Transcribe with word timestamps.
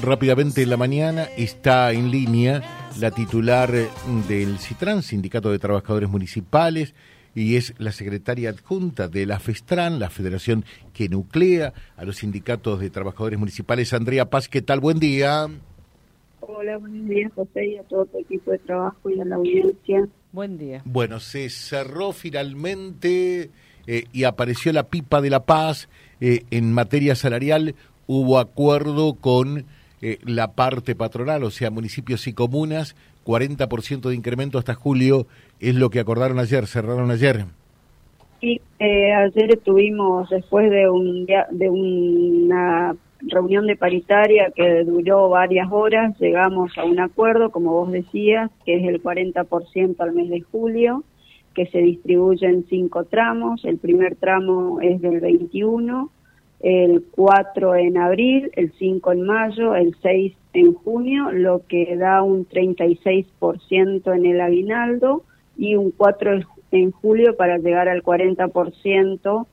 Rápidamente 0.00 0.62
en 0.62 0.70
la 0.70 0.76
mañana 0.76 1.24
está 1.36 1.90
en 1.90 2.12
línea 2.12 2.62
la 3.00 3.10
titular 3.10 3.72
del 4.28 4.58
CITRAN, 4.60 5.02
Sindicato 5.02 5.50
de 5.50 5.58
Trabajadores 5.58 6.08
Municipales, 6.08 6.94
y 7.34 7.56
es 7.56 7.74
la 7.78 7.90
secretaria 7.90 8.50
adjunta 8.50 9.08
de 9.08 9.26
la 9.26 9.40
FESTRAN, 9.40 9.98
la 9.98 10.08
federación 10.08 10.64
que 10.94 11.08
nuclea 11.08 11.72
a 11.96 12.04
los 12.04 12.18
sindicatos 12.18 12.78
de 12.78 12.90
trabajadores 12.90 13.40
municipales. 13.40 13.92
Andrea 13.92 14.30
Paz, 14.30 14.48
¿qué 14.48 14.62
tal? 14.62 14.78
Buen 14.78 15.00
día. 15.00 15.48
Hola, 16.42 16.76
buenos 16.78 17.08
días, 17.08 17.32
José, 17.34 17.66
y 17.66 17.78
a 17.78 17.82
todo 17.82 18.06
tu 18.06 18.20
equipo 18.20 18.52
de 18.52 18.58
trabajo 18.58 19.10
y 19.10 19.20
a 19.20 19.24
la 19.24 19.34
audiencia. 19.34 20.06
Buen 20.30 20.58
día. 20.58 20.80
Bueno, 20.84 21.18
se 21.18 21.50
cerró 21.50 22.12
finalmente 22.12 23.50
eh, 23.88 24.04
y 24.12 24.22
apareció 24.22 24.72
la 24.72 24.84
pipa 24.84 25.20
de 25.20 25.30
la 25.30 25.44
paz 25.44 25.88
eh, 26.20 26.44
en 26.52 26.72
materia 26.72 27.16
salarial. 27.16 27.74
Hubo 28.06 28.38
acuerdo 28.38 29.14
con 29.14 29.66
eh, 30.00 30.18
la 30.24 30.52
parte 30.52 30.94
patronal, 30.94 31.44
o 31.44 31.50
sea, 31.50 31.70
municipios 31.70 32.26
y 32.26 32.32
comunas, 32.32 32.96
40% 33.24 34.08
de 34.08 34.14
incremento 34.14 34.58
hasta 34.58 34.74
julio, 34.74 35.26
es 35.60 35.74
lo 35.74 35.90
que 35.90 36.00
acordaron 36.00 36.38
ayer, 36.38 36.66
cerraron 36.66 37.10
ayer. 37.10 37.44
Sí, 38.40 38.60
eh, 38.78 39.12
ayer 39.12 39.52
estuvimos 39.52 40.30
después 40.30 40.70
de, 40.70 40.88
un, 40.88 41.26
de 41.26 41.70
una 41.70 42.94
reunión 43.20 43.66
de 43.66 43.76
paritaria 43.76 44.52
que 44.54 44.84
duró 44.84 45.28
varias 45.28 45.68
horas, 45.70 46.18
llegamos 46.20 46.76
a 46.78 46.84
un 46.84 47.00
acuerdo, 47.00 47.50
como 47.50 47.72
vos 47.72 47.90
decías, 47.90 48.50
que 48.64 48.76
es 48.76 48.88
el 48.88 49.02
40% 49.02 49.96
al 49.98 50.12
mes 50.12 50.30
de 50.30 50.40
julio, 50.40 51.02
que 51.54 51.66
se 51.66 51.78
distribuye 51.78 52.46
en 52.46 52.64
cinco 52.68 53.04
tramos. 53.04 53.64
El 53.64 53.78
primer 53.78 54.14
tramo 54.14 54.80
es 54.80 55.00
del 55.00 55.20
21, 55.20 56.10
el 56.60 57.04
4 57.12 57.76
en 57.76 57.98
abril, 57.98 58.50
el 58.54 58.72
5 58.72 59.12
en 59.12 59.22
mayo, 59.22 59.74
el 59.74 59.94
6 60.02 60.34
en 60.54 60.74
junio, 60.74 61.30
lo 61.30 61.62
que 61.66 61.96
da 61.96 62.22
un 62.22 62.48
36% 62.48 64.14
en 64.14 64.26
el 64.26 64.40
aguinaldo 64.40 65.22
y 65.56 65.76
un 65.76 65.90
4 65.92 66.40
en 66.72 66.90
julio 66.90 67.36
para 67.36 67.58
llegar 67.58 67.88
al 67.88 68.02
40% 68.02 69.46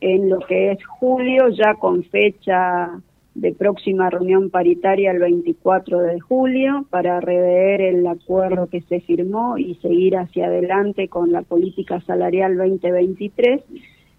en 0.00 0.28
lo 0.28 0.38
que 0.40 0.72
es 0.72 0.84
julio, 0.84 1.48
ya 1.48 1.74
con 1.74 2.04
fecha 2.04 3.00
de 3.34 3.52
próxima 3.52 4.08
reunión 4.08 4.48
paritaria 4.48 5.10
el 5.10 5.18
24 5.18 6.00
de 6.00 6.20
julio 6.20 6.86
para 6.88 7.20
rever 7.20 7.82
el 7.82 8.06
acuerdo 8.06 8.68
que 8.68 8.80
se 8.82 9.00
firmó 9.00 9.58
y 9.58 9.74
seguir 9.76 10.16
hacia 10.16 10.46
adelante 10.46 11.08
con 11.08 11.32
la 11.32 11.42
política 11.42 12.00
salarial 12.00 12.56
2023 12.56 13.62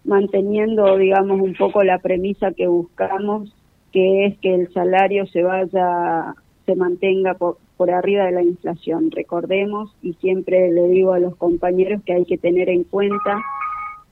manteniendo, 0.08 0.96
digamos, 0.96 1.38
un 1.38 1.54
poco 1.54 1.84
la 1.84 1.98
premisa 1.98 2.52
que 2.52 2.66
buscamos, 2.66 3.54
que 3.92 4.24
es 4.24 4.38
que 4.38 4.54
el 4.54 4.72
salario 4.72 5.26
se 5.26 5.42
vaya, 5.42 6.34
se 6.64 6.74
mantenga 6.74 7.34
por, 7.34 7.58
arriba 7.92 8.24
de 8.24 8.32
la 8.32 8.42
inflación. 8.42 9.10
Recordemos, 9.10 9.94
y 10.02 10.14
siempre 10.14 10.72
le 10.72 10.88
digo 10.88 11.12
a 11.12 11.20
los 11.20 11.36
compañeros 11.36 12.02
que 12.04 12.14
hay 12.14 12.24
que 12.24 12.38
tener 12.38 12.70
en 12.70 12.84
cuenta 12.84 13.38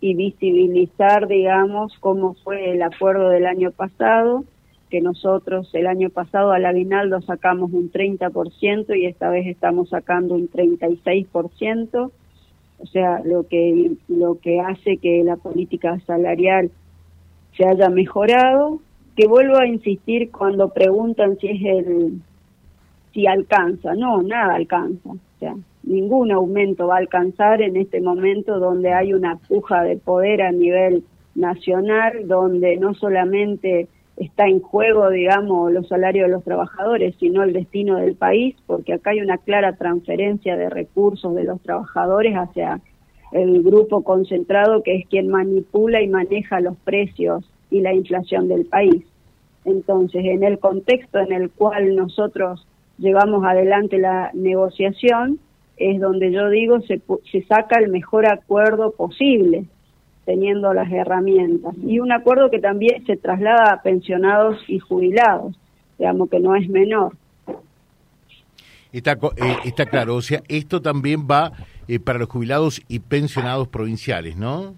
y 0.00 0.14
visibilizar, 0.14 1.26
digamos, 1.28 1.96
cómo 2.00 2.34
fue 2.44 2.72
el 2.72 2.82
acuerdo 2.82 3.30
del 3.30 3.46
año 3.46 3.70
pasado, 3.70 4.44
que 4.90 5.00
nosotros 5.00 5.70
el 5.72 5.86
año 5.86 6.10
pasado 6.10 6.52
al 6.52 6.66
aguinaldo 6.66 7.22
sacamos 7.22 7.72
un 7.72 7.90
30% 7.90 8.96
y 8.96 9.06
esta 9.06 9.30
vez 9.30 9.46
estamos 9.46 9.88
sacando 9.88 10.34
un 10.34 10.48
36% 10.50 12.10
o 12.78 12.86
sea, 12.86 13.20
lo 13.24 13.46
que, 13.46 13.92
lo 14.08 14.38
que 14.38 14.60
hace 14.60 14.98
que 14.98 15.22
la 15.24 15.36
política 15.36 15.98
salarial 16.06 16.70
se 17.56 17.66
haya 17.66 17.88
mejorado, 17.88 18.80
que 19.16 19.26
vuelvo 19.26 19.56
a 19.56 19.66
insistir 19.66 20.30
cuando 20.30 20.68
preguntan 20.68 21.38
si 21.38 21.48
es 21.48 21.64
el, 21.64 22.20
si 23.14 23.26
alcanza, 23.26 23.94
no, 23.94 24.22
nada 24.22 24.54
alcanza, 24.54 25.10
o 25.10 25.38
sea, 25.40 25.54
ningún 25.82 26.32
aumento 26.32 26.88
va 26.88 26.96
a 26.96 26.98
alcanzar 26.98 27.62
en 27.62 27.76
este 27.76 28.00
momento 28.00 28.58
donde 28.58 28.92
hay 28.92 29.14
una 29.14 29.36
puja 29.36 29.82
de 29.82 29.96
poder 29.96 30.42
a 30.42 30.52
nivel 30.52 31.04
nacional, 31.34 32.26
donde 32.26 32.76
no 32.76 32.94
solamente 32.94 33.88
está 34.16 34.46
en 34.46 34.60
juego, 34.60 35.10
digamos, 35.10 35.72
los 35.72 35.88
salarios 35.88 36.26
de 36.26 36.32
los 36.32 36.44
trabajadores, 36.44 37.14
sino 37.20 37.42
el 37.42 37.52
destino 37.52 37.96
del 37.96 38.14
país, 38.14 38.56
porque 38.66 38.94
acá 38.94 39.10
hay 39.10 39.20
una 39.20 39.38
clara 39.38 39.76
transferencia 39.76 40.56
de 40.56 40.70
recursos 40.70 41.34
de 41.34 41.44
los 41.44 41.60
trabajadores 41.60 42.34
hacia 42.34 42.80
el 43.32 43.62
grupo 43.62 44.02
concentrado 44.02 44.82
que 44.82 44.96
es 44.96 45.06
quien 45.08 45.28
manipula 45.28 46.00
y 46.00 46.08
maneja 46.08 46.60
los 46.60 46.76
precios 46.78 47.44
y 47.70 47.80
la 47.80 47.92
inflación 47.92 48.48
del 48.48 48.64
país. 48.66 49.04
Entonces, 49.64 50.24
en 50.24 50.44
el 50.44 50.58
contexto 50.58 51.18
en 51.18 51.32
el 51.32 51.50
cual 51.50 51.96
nosotros 51.96 52.66
llevamos 52.98 53.44
adelante 53.44 53.98
la 53.98 54.30
negociación, 54.32 55.40
es 55.76 56.00
donde 56.00 56.32
yo 56.32 56.48
digo 56.48 56.80
se, 56.82 57.02
se 57.30 57.42
saca 57.42 57.78
el 57.78 57.90
mejor 57.90 58.26
acuerdo 58.26 58.92
posible 58.92 59.66
teniendo 60.26 60.74
las 60.74 60.92
herramientas. 60.92 61.74
Y 61.86 62.00
un 62.00 62.12
acuerdo 62.12 62.50
que 62.50 62.58
también 62.58 63.06
se 63.06 63.16
traslada 63.16 63.72
a 63.72 63.82
pensionados 63.82 64.58
y 64.68 64.78
jubilados, 64.78 65.56
digamos 65.98 66.28
que 66.28 66.40
no 66.40 66.54
es 66.54 66.68
menor. 66.68 67.14
Está, 68.92 69.12
eh, 69.12 69.56
está 69.64 69.86
claro, 69.86 70.16
o 70.16 70.22
sea, 70.22 70.42
esto 70.48 70.82
también 70.82 71.26
va 71.30 71.52
eh, 71.88 72.00
para 72.00 72.18
los 72.18 72.28
jubilados 72.28 72.82
y 72.88 72.98
pensionados 72.98 73.68
provinciales, 73.68 74.36
¿no? 74.36 74.74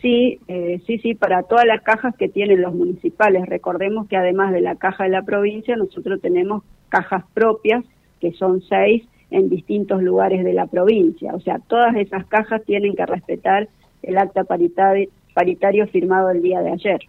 Sí, 0.00 0.38
eh, 0.48 0.80
sí, 0.86 0.98
sí, 0.98 1.14
para 1.14 1.42
todas 1.42 1.66
las 1.66 1.82
cajas 1.82 2.14
que 2.16 2.28
tienen 2.28 2.62
los 2.62 2.74
municipales. 2.74 3.46
Recordemos 3.46 4.08
que 4.08 4.16
además 4.16 4.52
de 4.52 4.60
la 4.60 4.76
caja 4.76 5.04
de 5.04 5.10
la 5.10 5.22
provincia, 5.22 5.76
nosotros 5.76 6.20
tenemos 6.22 6.62
cajas 6.88 7.24
propias, 7.34 7.84
que 8.20 8.32
son 8.32 8.62
seis 8.62 9.04
en 9.30 9.48
distintos 9.48 10.02
lugares 10.02 10.44
de 10.44 10.52
la 10.52 10.66
provincia. 10.66 11.34
O 11.34 11.40
sea, 11.40 11.58
todas 11.58 11.96
esas 11.96 12.24
cajas 12.26 12.62
tienen 12.64 12.94
que 12.94 13.06
respetar 13.06 13.68
el 14.02 14.18
acta 14.18 14.44
paritario, 14.44 15.86
firmado 15.88 16.30
el 16.30 16.42
día 16.42 16.60
de 16.60 16.72
ayer. 16.72 17.00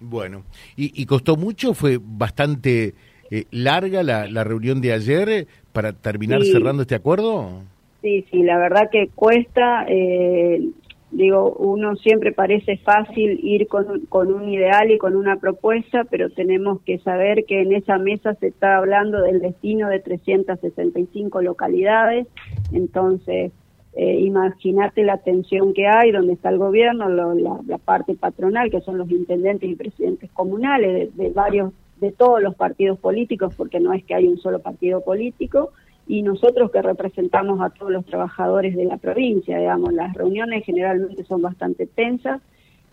Bueno, 0.00 0.42
¿y, 0.76 1.06
costó 1.06 1.36
mucho? 1.36 1.74
¿Fue 1.74 1.98
bastante 2.00 2.94
eh, 3.30 3.44
larga 3.50 4.02
la, 4.02 4.26
la, 4.26 4.42
reunión 4.42 4.80
de 4.80 4.92
ayer 4.92 5.28
eh, 5.28 5.46
para 5.72 5.92
terminar 5.92 6.42
cerrando 6.44 6.82
este 6.82 6.96
acuerdo? 6.96 7.62
Sí, 8.02 8.26
sí, 8.30 8.42
la 8.42 8.58
verdad 8.58 8.90
que 8.90 9.08
cuesta. 9.14 9.86
Eh, 9.88 10.70
digo, 11.12 11.52
uno 11.52 11.94
siempre 11.96 12.32
parece 12.32 12.78
fácil 12.78 13.38
ir 13.42 13.68
con, 13.68 14.06
con 14.06 14.32
un 14.32 14.48
ideal 14.48 14.90
y 14.90 14.98
con 14.98 15.14
una 15.14 15.36
propuesta, 15.36 16.04
pero 16.10 16.30
tenemos 16.30 16.80
que 16.82 16.98
saber 16.98 17.44
que 17.44 17.62
en 17.62 17.72
esa 17.72 17.98
mesa 17.98 18.34
se 18.34 18.48
está 18.48 18.76
hablando 18.76 19.22
del 19.22 19.40
destino 19.40 19.88
de 19.88 20.00
365 20.00 21.42
localidades, 21.42 22.26
entonces 22.72 23.52
eh, 23.94 24.20
Imagínate 24.20 25.04
la 25.04 25.18
tensión 25.18 25.74
que 25.74 25.86
hay, 25.86 26.12
donde 26.12 26.32
está 26.32 26.48
el 26.48 26.58
gobierno, 26.58 27.08
la, 27.08 27.78
parte 27.78 28.14
patronal, 28.14 28.70
que 28.70 28.80
son 28.80 28.98
los 28.98 29.10
intendentes 29.10 29.68
y 29.68 29.74
presidentes 29.74 30.30
comunales 30.32 31.14
de, 31.16 31.30
varios, 31.30 31.72
de 32.00 32.12
todos 32.12 32.42
los 32.42 32.54
partidos 32.54 32.98
políticos, 32.98 33.54
porque 33.56 33.80
no 33.80 33.92
es 33.92 34.04
que 34.04 34.14
hay 34.14 34.26
un 34.26 34.38
solo 34.38 34.60
partido 34.60 35.02
político, 35.02 35.72
y 36.06 36.22
nosotros 36.22 36.70
que 36.70 36.82
representamos 36.82 37.60
a 37.60 37.70
todos 37.70 37.92
los 37.92 38.04
trabajadores 38.06 38.74
de 38.76 38.86
la 38.86 38.96
provincia, 38.96 39.58
digamos, 39.58 39.92
las 39.92 40.14
reuniones 40.14 40.64
generalmente 40.64 41.24
son 41.24 41.42
bastante 41.42 41.86
tensas, 41.86 42.40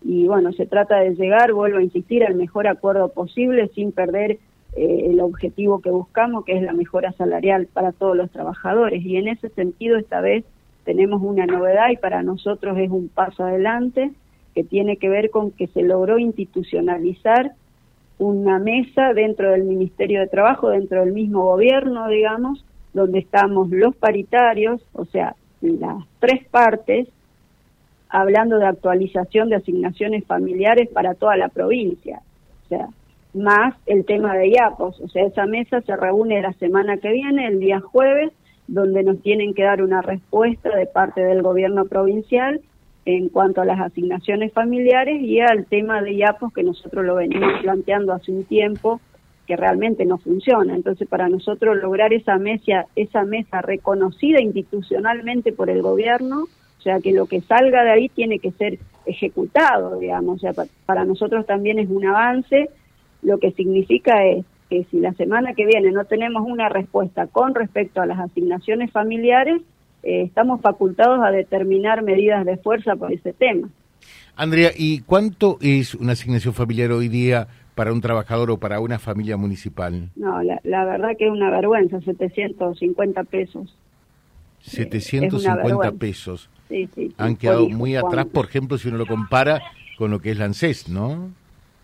y 0.02 0.26
bueno, 0.26 0.52
se 0.52 0.66
trata 0.66 0.98
de 1.00 1.14
llegar, 1.14 1.52
vuelvo 1.52 1.78
a 1.78 1.82
insistir, 1.82 2.24
al 2.24 2.34
mejor 2.34 2.66
acuerdo 2.66 3.08
posible 3.12 3.68
sin 3.74 3.92
perder 3.92 4.38
eh, 4.76 5.06
el 5.10 5.20
objetivo 5.20 5.80
que 5.80 5.90
buscamos, 5.90 6.44
que 6.44 6.56
es 6.56 6.62
la 6.62 6.72
mejora 6.72 7.12
salarial 7.12 7.66
para 7.66 7.92
todos 7.92 8.16
los 8.16 8.30
trabajadores. 8.30 9.04
Y 9.04 9.16
en 9.16 9.28
ese 9.28 9.48
sentido, 9.50 9.98
esta 9.98 10.20
vez 10.20 10.44
tenemos 10.90 11.22
una 11.22 11.46
novedad 11.46 11.90
y 11.92 11.96
para 11.96 12.24
nosotros 12.24 12.76
es 12.76 12.90
un 12.90 13.08
paso 13.08 13.44
adelante 13.44 14.10
que 14.56 14.64
tiene 14.64 14.96
que 14.96 15.08
ver 15.08 15.30
con 15.30 15.52
que 15.52 15.68
se 15.68 15.84
logró 15.84 16.18
institucionalizar 16.18 17.52
una 18.18 18.58
mesa 18.58 19.12
dentro 19.14 19.52
del 19.52 19.62
Ministerio 19.62 20.18
de 20.18 20.26
Trabajo, 20.26 20.70
dentro 20.70 21.04
del 21.04 21.12
mismo 21.12 21.44
gobierno, 21.44 22.08
digamos, 22.08 22.64
donde 22.92 23.20
estamos 23.20 23.70
los 23.70 23.94
paritarios, 23.94 24.84
o 24.92 25.04
sea, 25.04 25.36
las 25.60 26.04
tres 26.18 26.44
partes, 26.48 27.06
hablando 28.08 28.58
de 28.58 28.66
actualización 28.66 29.48
de 29.48 29.56
asignaciones 29.56 30.24
familiares 30.24 30.88
para 30.88 31.14
toda 31.14 31.36
la 31.36 31.50
provincia, 31.50 32.20
o 32.64 32.68
sea, 32.68 32.88
más 33.32 33.76
el 33.86 34.04
tema 34.04 34.34
de 34.34 34.48
IAPOS, 34.48 35.02
o 35.02 35.08
sea, 35.08 35.24
esa 35.24 35.46
mesa 35.46 35.82
se 35.82 35.94
reúne 35.94 36.42
la 36.42 36.52
semana 36.54 36.96
que 36.96 37.12
viene, 37.12 37.46
el 37.46 37.60
día 37.60 37.78
jueves, 37.78 38.32
donde 38.70 39.02
nos 39.02 39.20
tienen 39.20 39.52
que 39.52 39.64
dar 39.64 39.82
una 39.82 40.00
respuesta 40.00 40.74
de 40.76 40.86
parte 40.86 41.20
del 41.20 41.42
gobierno 41.42 41.86
provincial 41.86 42.60
en 43.04 43.28
cuanto 43.28 43.60
a 43.60 43.64
las 43.64 43.80
asignaciones 43.80 44.52
familiares 44.52 45.20
y 45.20 45.40
al 45.40 45.66
tema 45.66 46.00
de 46.02 46.14
IAPOS 46.14 46.52
que 46.54 46.62
nosotros 46.62 47.04
lo 47.04 47.16
venimos 47.16 47.60
planteando 47.62 48.12
hace 48.12 48.30
un 48.30 48.44
tiempo 48.44 49.00
que 49.48 49.56
realmente 49.56 50.04
no 50.04 50.18
funciona. 50.18 50.76
Entonces, 50.76 51.08
para 51.08 51.28
nosotros 51.28 51.78
lograr 51.78 52.12
esa 52.12 52.38
mesa, 52.38 52.86
esa 52.94 53.24
mesa 53.24 53.60
reconocida 53.60 54.40
institucionalmente 54.40 55.50
por 55.52 55.68
el 55.68 55.82
gobierno, 55.82 56.44
o 56.78 56.82
sea, 56.82 57.00
que 57.00 57.12
lo 57.12 57.26
que 57.26 57.40
salga 57.40 57.82
de 57.82 57.90
ahí 57.90 58.08
tiene 58.08 58.38
que 58.38 58.52
ser 58.52 58.78
ejecutado, 59.04 59.98
digamos, 59.98 60.36
o 60.36 60.38
sea, 60.38 60.52
para 60.86 61.04
nosotros 61.04 61.44
también 61.44 61.80
es 61.80 61.90
un 61.90 62.06
avance, 62.06 62.70
lo 63.22 63.38
que 63.38 63.50
significa 63.50 64.24
es 64.24 64.46
que 64.70 64.86
si 64.90 65.00
la 65.00 65.12
semana 65.14 65.52
que 65.54 65.66
viene 65.66 65.90
no 65.90 66.04
tenemos 66.04 66.44
una 66.46 66.68
respuesta 66.68 67.26
con 67.26 67.54
respecto 67.54 68.00
a 68.00 68.06
las 68.06 68.20
asignaciones 68.20 68.92
familiares, 68.92 69.60
eh, 70.04 70.22
estamos 70.22 70.60
facultados 70.60 71.20
a 71.22 71.30
determinar 71.30 72.02
medidas 72.02 72.46
de 72.46 72.56
fuerza 72.56 72.94
por 72.96 73.12
ese 73.12 73.32
tema. 73.32 73.68
Andrea, 74.36 74.70
¿y 74.74 75.00
cuánto 75.00 75.58
es 75.60 75.94
una 75.94 76.12
asignación 76.12 76.54
familiar 76.54 76.92
hoy 76.92 77.08
día 77.08 77.48
para 77.74 77.92
un 77.92 78.00
trabajador 78.00 78.50
o 78.52 78.58
para 78.58 78.80
una 78.80 78.98
familia 78.98 79.36
municipal? 79.36 80.08
No, 80.16 80.40
la, 80.42 80.84
verdad 80.84 81.10
que 81.18 81.26
es 81.26 81.32
una 81.32 81.50
vergüenza, 81.50 82.00
750 82.00 83.24
pesos. 83.24 83.76
750 84.60 85.92
pesos. 85.92 86.48
Sí, 86.68 86.88
sí, 86.94 87.12
Han 87.18 87.36
quedado 87.36 87.68
muy 87.68 87.96
atrás, 87.96 88.26
por 88.26 88.46
ejemplo, 88.46 88.78
si 88.78 88.88
uno 88.88 88.98
lo 88.98 89.06
compara 89.06 89.60
con 89.98 90.12
lo 90.12 90.20
que 90.20 90.30
es 90.30 90.38
la 90.38 90.44
ANSES, 90.44 90.88
¿no? 90.88 91.30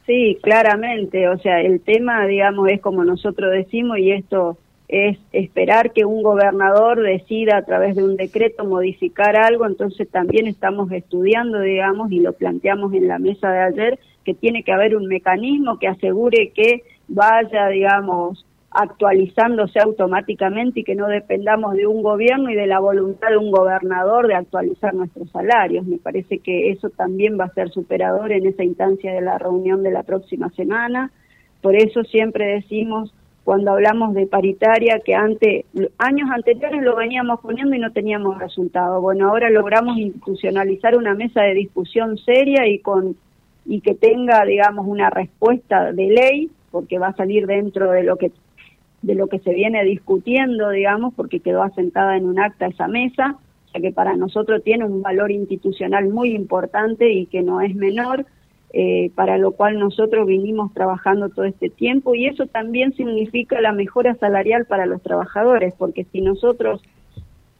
Sí, 0.06 0.38
claramente. 0.40 1.28
O 1.28 1.38
sea, 1.38 1.60
el 1.60 1.80
tema, 1.80 2.26
digamos, 2.26 2.68
es 2.68 2.80
como 2.80 3.04
nosotros 3.04 3.52
decimos 3.52 3.98
y 3.98 4.12
esto 4.12 4.56
es 4.88 5.18
esperar 5.32 5.92
que 5.92 6.04
un 6.04 6.22
gobernador 6.22 7.02
decida 7.02 7.56
a 7.56 7.64
través 7.64 7.96
de 7.96 8.04
un 8.04 8.16
decreto 8.16 8.64
modificar 8.64 9.36
algo, 9.36 9.66
entonces 9.66 10.08
también 10.08 10.46
estamos 10.46 10.92
estudiando, 10.92 11.60
digamos, 11.60 12.12
y 12.12 12.20
lo 12.20 12.34
planteamos 12.34 12.94
en 12.94 13.08
la 13.08 13.18
mesa 13.18 13.50
de 13.50 13.58
ayer, 13.58 13.98
que 14.24 14.34
tiene 14.34 14.62
que 14.62 14.72
haber 14.72 14.96
un 14.96 15.06
mecanismo 15.06 15.80
que 15.80 15.88
asegure 15.88 16.52
que 16.54 16.84
vaya, 17.08 17.66
digamos, 17.66 18.45
actualizándose 18.70 19.78
automáticamente 19.80 20.80
y 20.80 20.84
que 20.84 20.94
no 20.94 21.06
dependamos 21.06 21.74
de 21.74 21.86
un 21.86 22.02
gobierno 22.02 22.50
y 22.50 22.54
de 22.54 22.66
la 22.66 22.78
voluntad 22.78 23.28
de 23.28 23.38
un 23.38 23.50
gobernador 23.50 24.26
de 24.26 24.34
actualizar 24.34 24.94
nuestros 24.94 25.30
salarios. 25.30 25.86
Me 25.86 25.98
parece 25.98 26.38
que 26.38 26.70
eso 26.70 26.90
también 26.90 27.38
va 27.38 27.44
a 27.44 27.54
ser 27.54 27.70
superador 27.70 28.32
en 28.32 28.46
esa 28.46 28.64
instancia 28.64 29.12
de 29.12 29.22
la 29.22 29.38
reunión 29.38 29.82
de 29.82 29.92
la 29.92 30.02
próxima 30.02 30.50
semana. 30.50 31.10
Por 31.62 31.74
eso 31.74 32.04
siempre 32.04 32.46
decimos 32.46 33.14
cuando 33.44 33.70
hablamos 33.70 34.12
de 34.12 34.26
paritaria, 34.26 34.98
que 35.04 35.14
antes, 35.14 35.64
años 35.98 36.28
anteriores 36.34 36.82
lo 36.82 36.96
veníamos 36.96 37.38
poniendo 37.40 37.76
y 37.76 37.78
no 37.78 37.92
teníamos 37.92 38.38
resultado. 38.40 39.00
Bueno, 39.00 39.28
ahora 39.28 39.50
logramos 39.50 39.96
institucionalizar 39.98 40.96
una 40.96 41.14
mesa 41.14 41.42
de 41.42 41.54
discusión 41.54 42.18
seria 42.18 42.66
y 42.66 42.80
con 42.80 43.16
y 43.64 43.80
que 43.80 43.94
tenga, 43.94 44.44
digamos, 44.44 44.86
una 44.86 45.10
respuesta 45.10 45.92
de 45.92 46.06
ley, 46.08 46.50
porque 46.70 46.98
va 46.98 47.08
a 47.08 47.16
salir 47.16 47.46
dentro 47.46 47.90
de 47.90 48.02
lo 48.02 48.16
que 48.16 48.32
de 49.02 49.14
lo 49.14 49.28
que 49.28 49.38
se 49.40 49.54
viene 49.54 49.84
discutiendo, 49.84 50.70
digamos, 50.70 51.14
porque 51.14 51.40
quedó 51.40 51.62
asentada 51.62 52.16
en 52.16 52.26
un 52.26 52.38
acta 52.38 52.66
esa 52.66 52.88
mesa, 52.88 53.36
o 53.66 53.68
sea 53.70 53.80
que 53.80 53.92
para 53.92 54.16
nosotros 54.16 54.62
tiene 54.64 54.84
un 54.84 55.02
valor 55.02 55.30
institucional 55.30 56.08
muy 56.08 56.30
importante 56.30 57.12
y 57.12 57.26
que 57.26 57.42
no 57.42 57.60
es 57.60 57.74
menor 57.74 58.26
eh, 58.78 59.10
para 59.14 59.38
lo 59.38 59.52
cual 59.52 59.78
nosotros 59.78 60.26
vinimos 60.26 60.74
trabajando 60.74 61.28
todo 61.30 61.44
este 61.44 61.70
tiempo 61.70 62.14
y 62.14 62.26
eso 62.26 62.46
también 62.46 62.92
significa 62.94 63.60
la 63.60 63.72
mejora 63.72 64.14
salarial 64.16 64.66
para 64.66 64.86
los 64.86 65.02
trabajadores, 65.02 65.72
porque 65.78 66.04
si 66.12 66.20
nosotros 66.20 66.82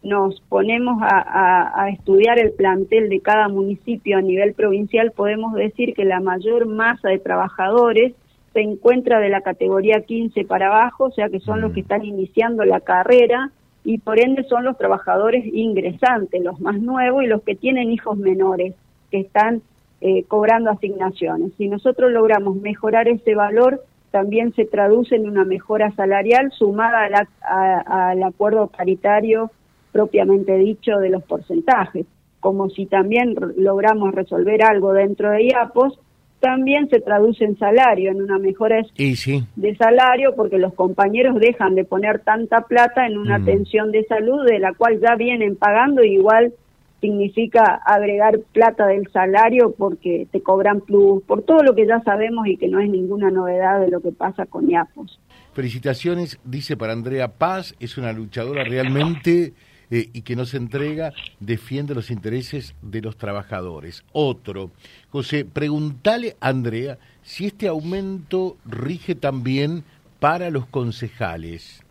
nos 0.03 0.41
ponemos 0.43 0.99
a, 1.03 1.89
estudiar 1.91 2.39
el 2.39 2.53
plantel 2.53 3.09
de 3.09 3.21
cada 3.21 3.49
municipio 3.49 4.19
a 4.19 4.21
nivel 4.21 4.53
provincial, 4.55 5.11
podemos 5.13 5.55
decir 5.55 5.95
que 5.95 6.05
la 6.05 6.21
mayor 6.21 6.67
masa 6.67 7.09
de 7.09 7.19
trabajadores 7.19 8.13
se 8.57 8.63
encuentra 8.63 9.21
de 9.21 9.29
la 9.29 9.43
categoría 9.43 10.01
15 10.01 10.47
para 10.47 10.69
abajo, 10.69 11.05
o 11.05 11.11
sea 11.11 11.29
que 11.29 11.41
son 11.41 11.61
los 11.61 11.75
que 11.75 11.81
están 11.81 12.07
iniciando 12.07 12.65
la 12.65 12.81
carrera 12.81 13.51
y 13.85 13.99
por 13.99 14.19
ende 14.19 14.45
son 14.45 14.65
los 14.65 14.79
trabajadores 14.79 15.45
ingresantes, 15.45 16.43
los 16.43 16.59
más 16.59 16.81
nuevos 16.81 17.23
y 17.23 17.27
los 17.27 17.43
que 17.43 17.55
tienen 17.55 17.91
hijos 17.91 18.17
menores, 18.17 18.75
que 19.11 19.21
están 19.21 19.61
eh, 20.01 20.25
cobrando 20.27 20.71
asignaciones. 20.71 21.53
Si 21.59 21.69
nosotros 21.69 22.11
logramos 22.11 22.57
mejorar 22.57 23.09
ese 23.09 23.35
valor, 23.35 23.85
también 24.11 24.55
se 24.55 24.65
traduce 24.65 25.17
en 25.17 25.29
una 25.29 25.45
mejora 25.45 25.91
salarial 25.91 26.51
sumada 26.53 27.11
al 27.43 28.23
acuerdo 28.23 28.69
paritario 28.69 29.51
propiamente 29.93 30.57
dicho 30.57 30.97
de 30.97 31.11
los 31.11 31.23
porcentajes. 31.25 32.07
Como 32.41 32.71
si 32.71 32.87
también 32.87 33.35
logramos 33.59 34.15
resolver 34.15 34.63
algo 34.63 34.95
dentro 34.95 35.31
de 35.31 35.45
IAPOS, 35.45 36.01
también 36.47 36.89
se 36.89 37.01
traduce 37.01 37.45
en 37.45 37.59
salario, 37.59 38.13
en 38.13 38.23
una 38.23 38.39
mejora 38.39 38.81
de 38.97 39.77
salario, 39.77 40.33
porque 40.37 40.59
los 40.59 40.73
compañeros 40.75 41.41
dejan 41.41 41.75
de 41.75 41.83
poner 41.85 42.21
tanta 42.21 42.61
plata 42.61 43.05
en 43.05 43.19
una 43.19 43.41
mm. 43.41 43.43
atención 43.43 43.91
de 43.91 44.05
salud 44.05 44.47
de 44.47 44.61
la 44.61 44.73
cual 44.73 45.01
ya 45.01 45.17
vienen 45.17 45.57
pagando 45.57 46.05
igual 46.05 46.53
significa 47.01 47.81
agregar 47.85 48.39
plata 48.53 48.87
del 48.87 49.09
salario 49.11 49.75
porque 49.77 50.29
te 50.31 50.41
cobran 50.41 50.83
plus, 50.83 51.21
por 51.25 51.43
todo 51.43 51.65
lo 51.65 51.75
que 51.75 51.85
ya 51.85 52.01
sabemos 52.05 52.47
y 52.47 52.57
que 52.57 52.69
no 52.69 52.79
es 52.79 52.89
ninguna 52.89 53.29
novedad 53.33 53.81
de 53.81 53.91
lo 53.91 54.01
que 54.01 54.13
pasa 54.13 54.47
con 54.47 54.71
IAPOS. 54.71 55.19
Felicitaciones, 55.53 56.39
dice 56.45 56.77
para 56.77 56.93
Andrea 56.93 57.27
Paz, 57.27 57.75
es 57.81 57.99
una 57.99 58.13
luchadora 58.13 58.63
realmente 58.63 59.53
eh, 59.91 60.09
y 60.13 60.23
que 60.23 60.37
no 60.37 60.45
se 60.45 60.57
entrega, 60.57 61.13
defiende 61.41 61.95
los 61.95 62.11
intereses 62.11 62.75
de 62.83 63.03
los 63.03 63.17
trabajadores. 63.17 64.05
Otro, 64.13 64.71
José, 65.11 65.45
pregúntale 65.45 66.37
a 66.41 66.49
Andrea 66.49 66.99
si 67.23 67.47
este 67.47 67.69
aumento 67.69 68.57
rige 68.65 69.15
también 69.15 69.85
para 70.21 70.51
los 70.51 70.67
concejales. 70.67 71.83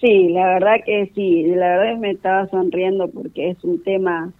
Sí, 0.00 0.28
la 0.28 0.46
verdad 0.46 0.76
que 0.84 1.10
sí, 1.14 1.44
la 1.46 1.76
verdad 1.76 1.98
me 1.98 2.12
estaba 2.12 2.46
sonriendo 2.48 3.08
porque 3.08 3.50
es 3.50 3.64
un 3.64 3.82
tema, 3.82 4.30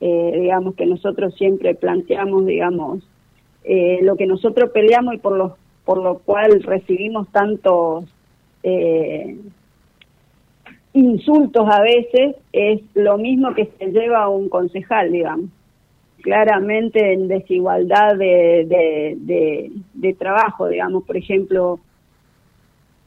eh, 0.00 0.38
digamos, 0.40 0.74
que 0.76 0.86
nosotros 0.86 1.34
siempre 1.34 1.74
planteamos, 1.74 2.46
digamos, 2.46 3.06
eh, 3.64 3.98
lo 4.02 4.16
que 4.16 4.26
nosotros 4.26 4.70
peleamos 4.70 5.14
y 5.14 5.18
por 5.18 5.36
lo, 5.36 5.56
por 5.84 6.02
lo 6.02 6.18
cual 6.20 6.62
recibimos 6.62 7.28
tantos 7.28 8.04
eh, 8.62 9.36
insultos 10.94 11.68
a 11.70 11.82
veces, 11.82 12.36
es 12.52 12.80
lo 12.94 13.18
mismo 13.18 13.54
que 13.54 13.70
se 13.78 13.86
lleva 13.86 14.24
a 14.24 14.28
un 14.28 14.48
concejal, 14.48 15.12
digamos 15.12 15.50
claramente 16.24 17.12
en 17.12 17.28
desigualdad 17.28 18.16
de, 18.16 18.64
de, 18.66 19.14
de, 19.18 19.70
de 19.92 20.14
trabajo, 20.14 20.68
digamos, 20.68 21.04
por 21.04 21.18
ejemplo, 21.18 21.78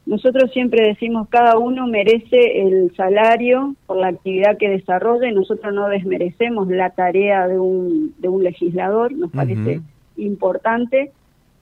nosotros 0.06 0.52
siempre 0.52 0.86
decimos 0.86 1.28
cada 1.28 1.58
uno 1.58 1.88
merece 1.88 2.62
el 2.62 2.94
salario 2.94 3.74
por 3.86 3.96
la 3.96 4.08
actividad 4.08 4.56
que 4.56 4.68
desarrolla 4.68 5.28
y 5.28 5.34
nosotros 5.34 5.74
no 5.74 5.88
desmerecemos 5.88 6.68
la 6.68 6.90
tarea 6.90 7.48
de 7.48 7.58
un, 7.58 8.14
de 8.18 8.28
un 8.28 8.44
legislador, 8.44 9.10
nos 9.12 9.32
parece 9.32 9.80
importante, 10.16 11.10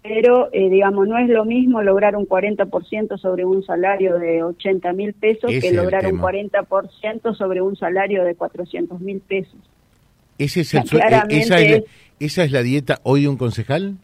pero 0.08 0.48
eh, 0.52 0.68
digamos, 0.70 1.08
no 1.08 1.18
es 1.18 1.28
lo 1.28 1.44
mismo 1.44 1.82
lograr 1.82 2.16
un 2.16 2.26
40% 2.26 3.18
sobre 3.18 3.44
un 3.44 3.64
salario 3.64 4.18
de 4.18 4.42
80 4.42 4.92
mil 4.92 5.12
pesos 5.14 5.50
que 5.50 5.72
lograr 5.72 6.06
un 6.06 6.20
40% 6.20 7.36
sobre 7.36 7.60
un 7.60 7.76
salario 7.76 8.25
de 8.25 8.34
400 8.34 9.00
mil 9.00 9.20
pesos. 9.20 9.58
¿Ese 10.38 10.60
es 10.60 10.75
el, 10.75 10.82
esa, 11.30 11.58
¿Esa 12.20 12.44
es 12.44 12.52
la 12.52 12.62
dieta 12.62 13.00
hoy 13.02 13.22
de 13.22 13.28
un 13.28 13.36
concejal? 13.36 13.96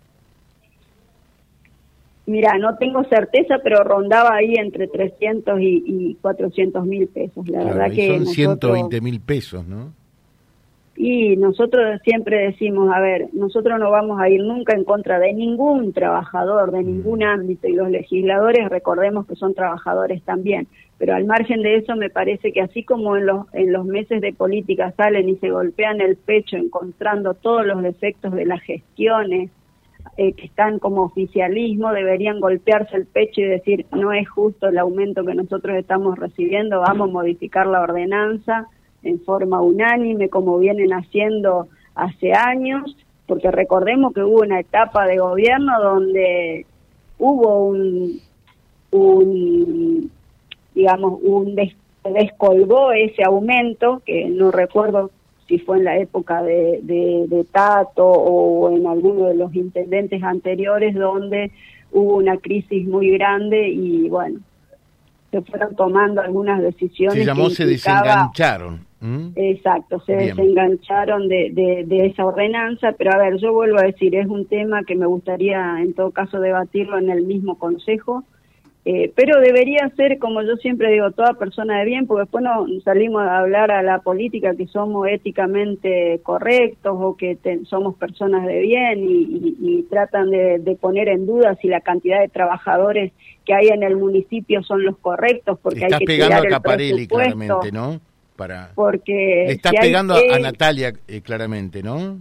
Mira, 2.27 2.57
no 2.59 2.77
tengo 2.79 3.05
certeza, 3.05 3.57
pero 3.63 3.83
rondaba 3.83 4.35
ahí 4.35 4.55
entre 4.55 4.87
300 4.87 5.61
y, 5.61 5.83
y 5.87 6.15
400 6.23 6.87
mil 6.87 7.09
pesos. 7.09 7.49
La 7.49 7.65
verdad 7.65 7.91
que 7.91 8.07
son 8.07 8.27
120 8.27 9.01
mil 9.01 9.21
pesos, 9.21 9.67
¿no? 9.67 9.93
Y 11.05 11.37
nosotros 11.37 12.01
siempre 12.05 12.39
decimos, 12.47 12.95
a 12.95 13.01
ver, 13.01 13.27
nosotros 13.33 13.81
no 13.81 13.91
vamos 13.91 14.21
a 14.21 14.29
ir 14.29 14.41
nunca 14.41 14.73
en 14.73 14.85
contra 14.85 15.19
de 15.19 15.33
ningún 15.33 15.93
trabajador, 15.93 16.71
de 16.71 16.85
ningún 16.85 17.19
mm. 17.19 17.23
ámbito, 17.25 17.67
y 17.67 17.73
los 17.73 17.91
legisladores 17.91 18.69
recordemos 18.69 19.27
que 19.27 19.35
son 19.35 19.53
trabajadores 19.53 20.23
también. 20.23 20.69
Pero 20.99 21.17
al 21.17 21.25
margen 21.25 21.63
de 21.63 21.75
eso, 21.75 21.97
me 21.97 22.09
parece 22.09 22.53
que 22.53 22.61
así 22.61 22.85
como 22.85 23.17
en 23.17 23.27
los, 23.27 23.53
en 23.53 23.73
los 23.73 23.85
meses 23.85 24.21
de 24.21 24.33
política 24.33 24.95
salen 24.97 25.29
y 25.29 25.35
se 25.39 25.51
golpean 25.51 26.01
el 26.01 26.15
pecho 26.15 26.57
encontrando 26.57 27.35
todos 27.35 27.67
los 27.67 27.83
defectos 27.83 28.33
de 28.33 28.47
las 28.47 28.63
gestiones, 28.63 29.51
eh, 30.17 30.35
que 30.35 30.47
están 30.47 30.79
como 30.79 31.03
oficialismo 31.03 31.91
deberían 31.93 32.39
golpearse 32.39 32.95
el 32.95 33.07
pecho 33.07 33.41
y 33.41 33.45
decir 33.45 33.87
no 33.91 34.13
es 34.13 34.29
justo 34.29 34.69
el 34.69 34.79
aumento 34.79 35.25
que 35.25 35.35
nosotros 35.35 35.77
estamos 35.77 36.17
recibiendo, 36.17 36.79
vamos 36.79 37.09
a 37.09 37.13
modificar 37.13 37.67
la 37.67 37.81
ordenanza 37.81 38.69
en 39.03 39.21
forma 39.21 39.61
unánime 39.61 40.29
como 40.29 40.59
vienen 40.59 40.93
haciendo 40.93 41.69
hace 41.95 42.33
años, 42.33 42.97
porque 43.27 43.51
recordemos 43.51 44.13
que 44.13 44.23
hubo 44.23 44.41
una 44.41 44.61
etapa 44.61 45.07
de 45.07 45.19
gobierno 45.19 45.73
donde 45.83 46.67
hubo 47.19 47.67
un, 47.67 48.21
un 48.91 50.11
digamos, 50.75 51.21
un 51.23 51.55
descolgó 52.05 52.93
ese 52.93 53.23
aumento, 53.25 54.03
que 54.05 54.27
no 54.29 54.51
recuerdo 54.51 55.11
si 55.47 55.59
fue 55.59 55.79
en 55.79 55.85
la 55.85 55.99
época 55.99 56.43
de, 56.43 56.81
de, 56.83 57.45
Tato 57.51 58.07
o 58.07 58.71
en 58.71 58.87
alguno 58.87 59.27
de 59.27 59.35
los 59.35 59.55
intendentes 59.55 60.23
anteriores 60.23 60.95
donde 60.95 61.51
hubo 61.93 62.17
una 62.17 62.39
crisis 62.39 62.87
muy 62.87 63.11
grande 63.11 63.69
y 63.69 64.09
bueno, 64.09 64.41
se 65.33 65.41
fueron 65.41 65.75
tomando 65.75 66.21
algunas 66.21 66.63
decisiones. 66.63 67.19
Se 67.19 67.25
llamó 67.25 67.49
se 67.49 67.65
desengancharon. 67.65 68.87
Exacto, 69.35 69.99
se 70.07 70.13
desengancharon 70.13 71.27
de, 71.27 71.51
de, 71.53 71.83
de, 71.85 72.07
esa 72.07 72.25
ordenanza, 72.25 72.93
pero 72.97 73.13
a 73.13 73.19
ver, 73.19 73.37
yo 73.39 73.53
vuelvo 73.53 73.81
a 73.81 73.83
decir, 73.83 74.15
es 74.15 74.29
un 74.29 74.47
tema 74.47 74.85
que 74.85 74.95
me 74.95 75.07
gustaría 75.07 75.81
en 75.81 75.93
todo 75.95 76.13
caso 76.13 76.39
debatirlo 76.39 76.99
en 76.99 77.11
el 77.11 77.25
mismo 77.25 77.59
Consejo, 77.59 78.23
eh, 78.85 79.13
pero 79.15 79.41
debería 79.41 79.89
ser, 79.97 80.19
como 80.19 80.43
yo 80.43 80.57
siempre 80.57 80.91
digo, 80.91 81.13
toda 81.13 81.35
persona 81.35 81.79
de 81.79 81.85
bien, 81.85 82.09
porque 82.09 82.23
después 82.23 82.43
no 82.43 82.67
salimos 82.83 83.23
a 83.23 83.39
hablar 83.39 83.71
a 83.71 83.81
la 83.81 84.01
política 84.01 84.57
que 84.57 84.67
somos 84.67 85.07
éticamente 85.09 86.21
correctos 86.25 86.97
o 86.99 87.17
que 87.17 87.39
somos 87.67 87.95
personas 87.95 88.45
de 88.45 88.59
bien 88.59 88.99
y, 89.07 89.87
tratan 89.89 90.31
de, 90.31 90.79
poner 90.81 91.09
en 91.09 91.27
duda 91.27 91.57
si 91.61 91.69
la 91.69 91.81
cantidad 91.81 92.21
de 92.21 92.29
trabajadores 92.29 93.13
que 93.45 93.55
hay 93.55 93.69
en 93.69 93.85
el 93.85 93.97
municipio 93.97 94.63
son 94.65 94.85
los 94.85 94.97
correctos, 94.99 95.59
porque 95.63 95.85
hay 95.85 95.99
que 95.99 96.05
pegando 96.05 96.37
a 96.37 96.49
Caparelli 96.49 97.07
claramente, 97.07 97.71
¿no? 97.71 98.01
Para... 98.35 98.71
Porque 98.75 99.45
Le 99.47 99.53
estás 99.53 99.75
pegando 99.81 100.15
a 100.15 100.39
Natalia 100.41 100.93
eh, 101.07 101.21
claramente, 101.21 101.83
¿no? 101.83 102.19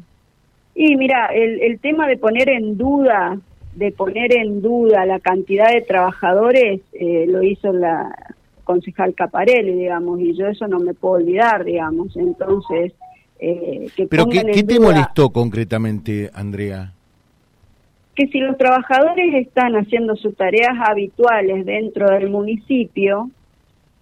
Y 0.76 0.96
mira, 0.96 1.28
el, 1.34 1.62
el 1.62 1.80
tema 1.80 2.08
de 2.08 2.18
poner 2.18 2.50
en 2.50 2.78
duda 2.78 3.40
de 3.74 3.92
poner 3.92 4.36
en 4.36 4.62
duda 4.62 5.06
la 5.06 5.20
cantidad 5.20 5.72
de 5.72 5.82
trabajadores 5.82 6.82
eh, 6.94 7.26
lo 7.28 7.42
hizo 7.44 7.72
la 7.72 8.14
concejal 8.64 9.14
Caparelli, 9.16 9.74
digamos, 9.74 10.20
y 10.20 10.34
yo 10.36 10.48
eso 10.48 10.68
no 10.68 10.80
me 10.80 10.94
puedo 10.94 11.16
olvidar, 11.16 11.64
digamos. 11.64 12.16
Entonces, 12.16 12.94
eh, 13.40 13.88
que 13.96 14.08
¿Pero 14.08 14.28
qué, 14.28 14.44
qué 14.54 14.64
te 14.64 14.80
molestó 14.80 15.30
concretamente, 15.30 16.30
Andrea? 16.34 16.94
Que 18.16 18.28
si 18.28 18.40
los 18.40 18.58
trabajadores 18.58 19.34
están 19.36 19.76
haciendo 19.76 20.16
sus 20.16 20.36
tareas 20.36 20.74
habituales 20.86 21.66
dentro 21.66 22.10
del 22.12 22.30
municipio, 22.30 23.30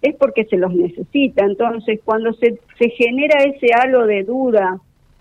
es 0.02 0.14
porque 0.16 0.44
se 0.44 0.56
los 0.56 0.74
necesita. 0.74 1.44
Entonces, 1.44 2.00
cuando 2.04 2.32
se, 2.34 2.58
se 2.78 2.90
genera 2.90 3.42
ese 3.44 3.72
halo 3.72 4.06
de 4.06 4.24
duda, 4.24 4.78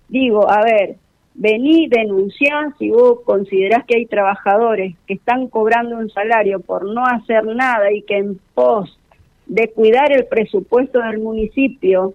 digo, 0.10 0.50
a 0.50 0.64
ver, 0.64 0.96
vení, 1.34 1.88
denunciá 1.88 2.74
si 2.78 2.90
vos 2.90 3.20
considerás 3.24 3.86
que 3.86 3.98
hay 3.98 4.06
trabajadores 4.06 4.96
que 5.08 5.14
están 5.14 5.48
cobrando 5.48 5.98
un 5.98 6.10
salario 6.10 6.60
por 6.60 6.86
no 6.86 7.06
hacer 7.06 7.46
nada 7.46 7.92
y 7.92 8.02
que 8.02 8.18
en 8.18 8.40
pos 8.54 9.00
de 9.46 9.70
cuidar 9.72 10.12
el 10.12 10.26
presupuesto 10.26 11.00
del 11.00 11.20
municipio 11.20 12.14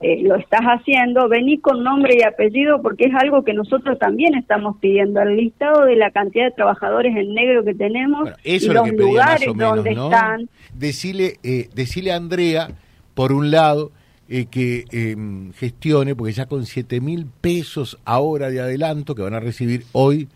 eh, 0.00 0.22
lo 0.22 0.34
estás 0.36 0.60
haciendo, 0.62 1.28
vení 1.28 1.58
con 1.58 1.82
nombre 1.82 2.16
y 2.18 2.22
apellido 2.24 2.82
porque 2.82 3.04
es 3.06 3.14
algo 3.14 3.42
que 3.42 3.54
nosotros 3.54 3.98
también 3.98 4.34
estamos 4.34 4.76
pidiendo, 4.78 5.20
el 5.22 5.36
listado 5.36 5.84
de 5.86 5.96
la 5.96 6.10
cantidad 6.10 6.44
de 6.46 6.50
trabajadores 6.50 7.16
en 7.16 7.32
negro 7.32 7.64
que 7.64 7.74
tenemos 7.74 8.28
y 8.42 8.58
los 8.68 8.88
lugares 8.92 9.48
donde 9.56 9.92
están. 9.92 10.48
Decile, 10.74 11.38
eh, 11.42 11.70
decile 11.74 12.12
a 12.12 12.16
Andrea, 12.16 12.68
por 13.14 13.32
un 13.32 13.50
lado, 13.50 13.92
eh, 14.28 14.46
que 14.46 14.84
em, 14.90 15.52
gestione, 15.52 16.14
porque 16.14 16.32
ya 16.32 16.46
con 16.46 16.66
7 16.66 17.00
mil 17.00 17.26
pesos 17.40 17.98
ahora 18.04 18.50
de 18.50 18.60
adelanto 18.60 19.14
que 19.14 19.22
van 19.22 19.34
a 19.34 19.40
recibir 19.40 19.84
hoy, 19.92 20.28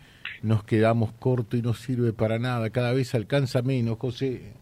nos 0.43 0.63
quedamos 0.63 1.11
corto 1.13 1.57
y 1.57 1.61
no 1.61 1.73
sirve 1.73 2.13
para 2.13 2.39
nada, 2.39 2.69
cada 2.69 2.93
vez 2.93 3.13
alcanza 3.15 3.61
menos, 3.61 3.97
José. 3.97 4.53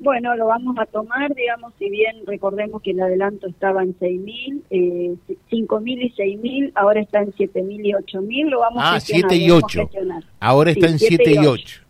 Bueno, 0.00 0.36
lo 0.36 0.46
vamos 0.46 0.76
a 0.78 0.86
tomar, 0.86 1.34
digamos, 1.34 1.72
si 1.78 1.90
bien 1.90 2.24
recordemos 2.24 2.80
que 2.82 2.92
el 2.92 3.00
adelanto 3.00 3.48
estaba 3.48 3.82
en 3.82 3.96
6 3.98 4.20
mil, 4.20 4.64
eh, 4.70 5.14
5 5.50 5.80
mil 5.80 6.00
y 6.02 6.10
6 6.10 6.40
mil, 6.40 6.72
ahora 6.76 7.00
está 7.00 7.20
en 7.20 7.34
7 7.36 7.62
mil 7.62 7.84
y 7.84 7.94
8 7.94 8.20
mil, 8.22 8.48
lo 8.48 8.60
vamos 8.60 8.82
a 8.84 8.94
gestionar. 8.94 9.24
Ah, 9.24 9.28
7 9.28 9.44
y 9.44 9.50
8. 9.50 9.90
Ahora 10.38 10.70
está 10.70 10.86
en 10.86 10.98
7 11.00 11.32
y 11.34 11.46
8. 11.46 11.80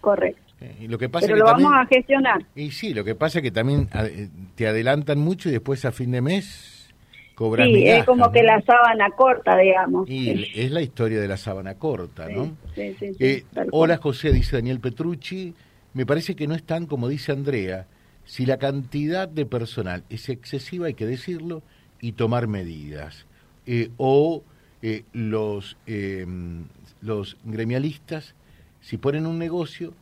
Correcto. 0.00 0.49
Y 0.78 0.88
lo 0.88 0.98
que 0.98 1.08
pasa 1.08 1.26
Pero 1.26 1.36
que 1.36 1.40
lo 1.40 1.46
vamos 1.46 1.72
a 1.74 1.86
gestionar. 1.86 2.44
Y 2.54 2.70
sí, 2.70 2.92
lo 2.92 3.02
que 3.02 3.14
pasa 3.14 3.38
es 3.38 3.42
que 3.42 3.50
también 3.50 3.88
eh, 3.94 4.28
te 4.54 4.66
adelantan 4.66 5.18
mucho 5.18 5.48
y 5.48 5.52
después 5.52 5.84
a 5.86 5.92
fin 5.92 6.10
de 6.10 6.20
mes 6.20 6.92
cobran 7.34 7.68
Sí, 7.68 7.88
es 7.88 8.04
como 8.04 8.30
que 8.30 8.42
la 8.42 8.60
sábana 8.60 9.10
corta, 9.10 9.56
digamos. 9.56 10.08
Y 10.08 10.50
es 10.54 10.70
la 10.70 10.82
historia 10.82 11.18
de 11.20 11.28
la 11.28 11.38
sábana 11.38 11.74
corta, 11.74 12.28
¿no? 12.28 12.56
Sí, 12.74 12.94
sí, 12.98 13.16
eh, 13.18 13.44
hola 13.72 13.96
José, 13.96 14.32
dice 14.32 14.56
Daniel 14.56 14.80
Petrucci. 14.80 15.54
Me 15.94 16.04
parece 16.04 16.36
que 16.36 16.46
no 16.46 16.54
es 16.54 16.62
tan 16.62 16.86
como 16.86 17.08
dice 17.08 17.32
Andrea. 17.32 17.86
Si 18.26 18.44
la 18.44 18.58
cantidad 18.58 19.28
de 19.28 19.46
personal 19.46 20.04
es 20.10 20.28
excesiva, 20.28 20.86
hay 20.86 20.94
que 20.94 21.06
decirlo, 21.06 21.62
y 22.00 22.12
tomar 22.12 22.46
medidas. 22.46 23.26
Eh, 23.66 23.90
o 23.96 24.42
los, 25.12 25.76
los 27.00 27.36
gremialistas, 27.44 28.34
si 28.80 28.98
ponen 28.98 29.26
un 29.26 29.38
negocio, 29.38 29.94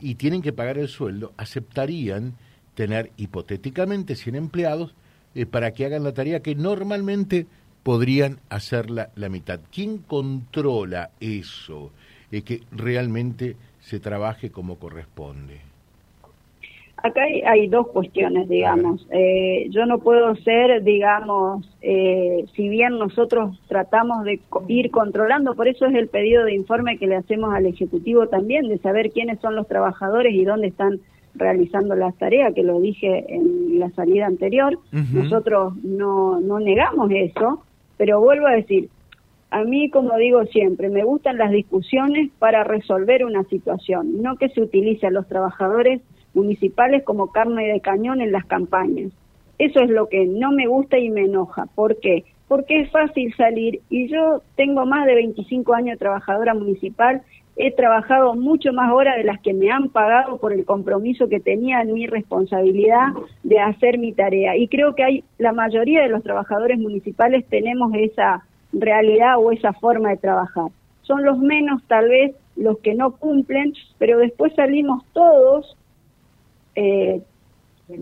y 0.00 0.16
tienen 0.16 0.42
que 0.42 0.52
pagar 0.52 0.78
el 0.78 0.88
sueldo, 0.88 1.32
aceptarían 1.36 2.34
tener 2.74 3.10
hipotéticamente 3.16 4.14
100 4.14 4.34
empleados 4.36 4.94
eh, 5.34 5.46
para 5.46 5.72
que 5.72 5.84
hagan 5.84 6.04
la 6.04 6.14
tarea 6.14 6.40
que 6.40 6.54
normalmente 6.54 7.46
podrían 7.82 8.40
hacerla 8.48 9.10
la 9.14 9.28
mitad. 9.28 9.60
¿Quién 9.72 9.98
controla 9.98 11.10
eso? 11.20 11.90
Eh, 12.30 12.42
que 12.42 12.62
realmente 12.70 13.56
se 13.80 14.00
trabaje 14.00 14.50
como 14.50 14.78
corresponde. 14.78 15.67
Acá 17.00 17.22
hay, 17.22 17.68
dos 17.68 17.88
cuestiones, 17.88 18.48
digamos. 18.48 19.06
Eh, 19.12 19.68
yo 19.70 19.86
no 19.86 20.00
puedo 20.00 20.34
ser, 20.36 20.82
digamos, 20.82 21.64
eh, 21.80 22.44
si 22.56 22.68
bien 22.68 22.98
nosotros 22.98 23.60
tratamos 23.68 24.24
de 24.24 24.40
ir 24.66 24.90
controlando, 24.90 25.54
por 25.54 25.68
eso 25.68 25.86
es 25.86 25.94
el 25.94 26.08
pedido 26.08 26.44
de 26.44 26.54
informe 26.54 26.98
que 26.98 27.06
le 27.06 27.14
hacemos 27.14 27.54
al 27.54 27.66
Ejecutivo 27.66 28.26
también, 28.26 28.68
de 28.68 28.78
saber 28.78 29.12
quiénes 29.12 29.38
son 29.40 29.54
los 29.54 29.68
trabajadores 29.68 30.34
y 30.34 30.44
dónde 30.44 30.68
están 30.68 30.98
realizando 31.36 31.94
las 31.94 32.16
tareas, 32.16 32.52
que 32.52 32.64
lo 32.64 32.80
dije 32.80 33.24
en 33.28 33.78
la 33.78 33.90
salida 33.90 34.26
anterior. 34.26 34.76
Nosotros 34.90 35.76
no, 35.84 36.40
no 36.40 36.58
negamos 36.58 37.12
eso, 37.12 37.62
pero 37.96 38.20
vuelvo 38.20 38.48
a 38.48 38.56
decir, 38.56 38.88
a 39.50 39.62
mí, 39.62 39.88
como 39.88 40.16
digo 40.16 40.44
siempre, 40.46 40.88
me 40.88 41.04
gustan 41.04 41.38
las 41.38 41.52
discusiones 41.52 42.30
para 42.40 42.64
resolver 42.64 43.24
una 43.24 43.44
situación, 43.44 44.20
no 44.20 44.36
que 44.36 44.48
se 44.48 44.60
utilice 44.60 45.06
a 45.06 45.10
los 45.10 45.28
trabajadores 45.28 46.02
municipales 46.34 47.02
como 47.04 47.32
carne 47.32 47.68
de 47.68 47.80
cañón 47.80 48.20
en 48.20 48.32
las 48.32 48.44
campañas. 48.46 49.12
Eso 49.58 49.80
es 49.80 49.90
lo 49.90 50.08
que 50.08 50.26
no 50.26 50.52
me 50.52 50.66
gusta 50.66 50.98
y 50.98 51.10
me 51.10 51.22
enoja. 51.22 51.66
¿Por 51.74 51.98
qué? 51.98 52.24
Porque 52.46 52.80
es 52.80 52.90
fácil 52.90 53.34
salir 53.36 53.80
y 53.90 54.08
yo 54.08 54.42
tengo 54.56 54.86
más 54.86 55.06
de 55.06 55.14
25 55.16 55.74
años 55.74 55.94
de 55.94 55.98
trabajadora 55.98 56.54
municipal, 56.54 57.22
he 57.56 57.72
trabajado 57.72 58.34
mucho 58.34 58.72
más 58.72 58.92
horas 58.92 59.16
de 59.16 59.24
las 59.24 59.40
que 59.40 59.52
me 59.52 59.70
han 59.70 59.88
pagado 59.88 60.38
por 60.38 60.52
el 60.52 60.64
compromiso 60.64 61.28
que 61.28 61.40
tenía 61.40 61.82
en 61.82 61.92
mi 61.92 62.06
responsabilidad 62.06 63.08
de 63.42 63.58
hacer 63.58 63.98
mi 63.98 64.12
tarea. 64.12 64.56
Y 64.56 64.68
creo 64.68 64.94
que 64.94 65.02
hay 65.02 65.24
la 65.38 65.52
mayoría 65.52 66.02
de 66.02 66.08
los 66.08 66.22
trabajadores 66.22 66.78
municipales 66.78 67.44
tenemos 67.48 67.92
esa 67.94 68.44
realidad 68.72 69.38
o 69.38 69.50
esa 69.50 69.72
forma 69.72 70.10
de 70.10 70.18
trabajar. 70.18 70.66
Son 71.02 71.24
los 71.24 71.38
menos 71.38 71.82
tal 71.88 72.08
vez 72.08 72.36
los 72.54 72.78
que 72.78 72.94
no 72.94 73.16
cumplen, 73.16 73.72
pero 73.98 74.18
después 74.18 74.54
salimos 74.54 75.04
todos 75.12 75.76
eh, 76.80 77.22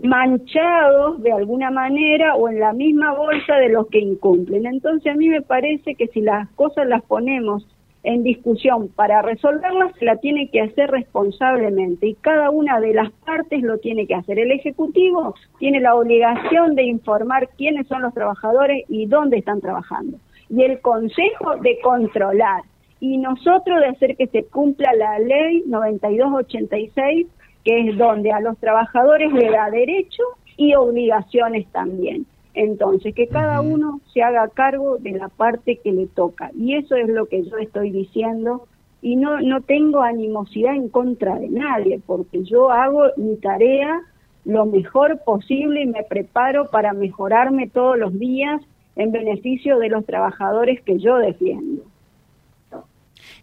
manchados 0.03 1.23
de 1.23 1.31
alguna 1.31 1.71
manera 1.71 2.35
o 2.35 2.47
en 2.47 2.59
la 2.59 2.73
misma 2.73 3.13
bolsa 3.13 3.55
de 3.55 3.69
los 3.69 3.87
que 3.87 3.99
incumplen. 3.99 4.67
Entonces 4.67 5.11
a 5.11 5.15
mí 5.15 5.29
me 5.29 5.41
parece 5.41 5.95
que 5.95 6.07
si 6.07 6.21
las 6.21 6.47
cosas 6.51 6.87
las 6.87 7.01
ponemos 7.03 7.65
en 8.03 8.21
discusión 8.21 8.89
para 8.89 9.23
resolverlas, 9.23 9.93
se 9.97 10.05
la 10.05 10.17
tiene 10.17 10.49
que 10.49 10.61
hacer 10.61 10.91
responsablemente 10.91 12.07
y 12.07 12.13
cada 12.13 12.51
una 12.51 12.79
de 12.79 12.93
las 12.93 13.11
partes 13.25 13.63
lo 13.63 13.79
tiene 13.79 14.05
que 14.05 14.13
hacer. 14.13 14.37
El 14.37 14.51
Ejecutivo 14.51 15.33
tiene 15.57 15.79
la 15.79 15.95
obligación 15.95 16.75
de 16.75 16.83
informar 16.83 17.49
quiénes 17.57 17.87
son 17.87 18.03
los 18.03 18.13
trabajadores 18.13 18.85
y 18.89 19.07
dónde 19.07 19.37
están 19.37 19.59
trabajando. 19.59 20.19
Y 20.49 20.61
el 20.61 20.79
Consejo 20.81 21.57
de 21.61 21.79
controlar. 21.81 22.61
Y 22.99 23.17
nosotros 23.17 23.79
de 23.79 23.87
hacer 23.87 24.15
que 24.15 24.27
se 24.27 24.43
cumpla 24.45 24.91
la 24.93 25.19
ley 25.19 25.63
9286 25.65 27.27
que 27.67 27.89
es 27.89 27.97
donde 27.97 28.31
a 28.31 28.39
los 28.39 28.57
trabajadores 28.59 29.33
le 29.33 29.51
da 29.51 29.69
derecho 29.69 30.23
y 30.55 30.73
obligaciones 30.73 31.67
también. 31.73 32.25
Entonces, 32.53 33.13
que 33.13 33.27
cada 33.27 33.59
uno 33.59 33.99
se 34.13 34.23
haga 34.23 34.47
cargo 34.47 34.97
de 34.99 35.11
la 35.11 35.27
parte 35.27 35.75
que 35.83 35.91
le 35.91 36.07
toca. 36.07 36.49
Y 36.57 36.75
eso 36.75 36.95
es 36.95 37.09
lo 37.09 37.25
que 37.25 37.43
yo 37.43 37.57
estoy 37.57 37.91
diciendo. 37.91 38.67
Y 39.01 39.17
no, 39.17 39.41
no 39.41 39.59
tengo 39.59 40.01
animosidad 40.01 40.75
en 40.75 40.87
contra 40.87 41.37
de 41.37 41.49
nadie, 41.49 41.99
porque 42.05 42.41
yo 42.45 42.71
hago 42.71 43.03
mi 43.17 43.35
tarea 43.35 44.01
lo 44.45 44.65
mejor 44.65 45.19
posible 45.25 45.81
y 45.81 45.87
me 45.87 46.03
preparo 46.03 46.71
para 46.71 46.93
mejorarme 46.93 47.67
todos 47.67 47.97
los 47.99 48.17
días 48.17 48.61
en 48.95 49.11
beneficio 49.11 49.77
de 49.77 49.89
los 49.89 50.05
trabajadores 50.05 50.81
que 50.83 50.99
yo 50.99 51.17
defiendo. 51.17 51.83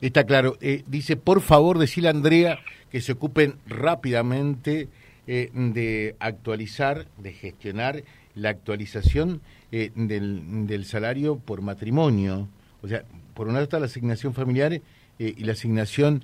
Está 0.04 0.24
claro. 0.24 0.56
Eh, 0.60 0.82
dice, 0.86 1.16
por 1.16 1.40
favor, 1.40 1.78
decirle 1.78 2.08
a 2.08 2.10
Andrea 2.10 2.58
que 2.90 3.00
se 3.00 3.12
ocupen 3.12 3.54
rápidamente 3.66 4.88
eh, 5.26 5.48
de 5.54 6.14
actualizar, 6.20 7.06
de 7.16 7.32
gestionar 7.32 8.02
la 8.34 8.50
actualización 8.50 9.40
eh, 9.72 9.92
del, 9.94 10.66
del, 10.66 10.84
salario 10.84 11.36
por 11.36 11.62
matrimonio. 11.62 12.48
O 12.82 12.86
sea, 12.88 13.04
por 13.32 13.48
una 13.48 13.62
está 13.62 13.80
la 13.80 13.86
asignación 13.86 14.34
familiar 14.34 14.74
eh, 14.74 14.80
y 15.18 15.42
la 15.44 15.52
asignación 15.52 16.22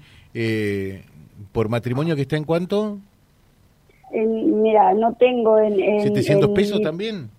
por 1.52 1.70
matrimonio 1.70 2.16
que 2.16 2.22
está 2.22 2.36
en 2.36 2.44
cuánto? 2.44 2.98
mira, 4.12 4.92
no 4.92 5.14
tengo 5.14 5.58
en... 5.58 5.80
en 5.80 6.14
¿700 6.14 6.54
pesos 6.54 6.82
también? 6.82 7.30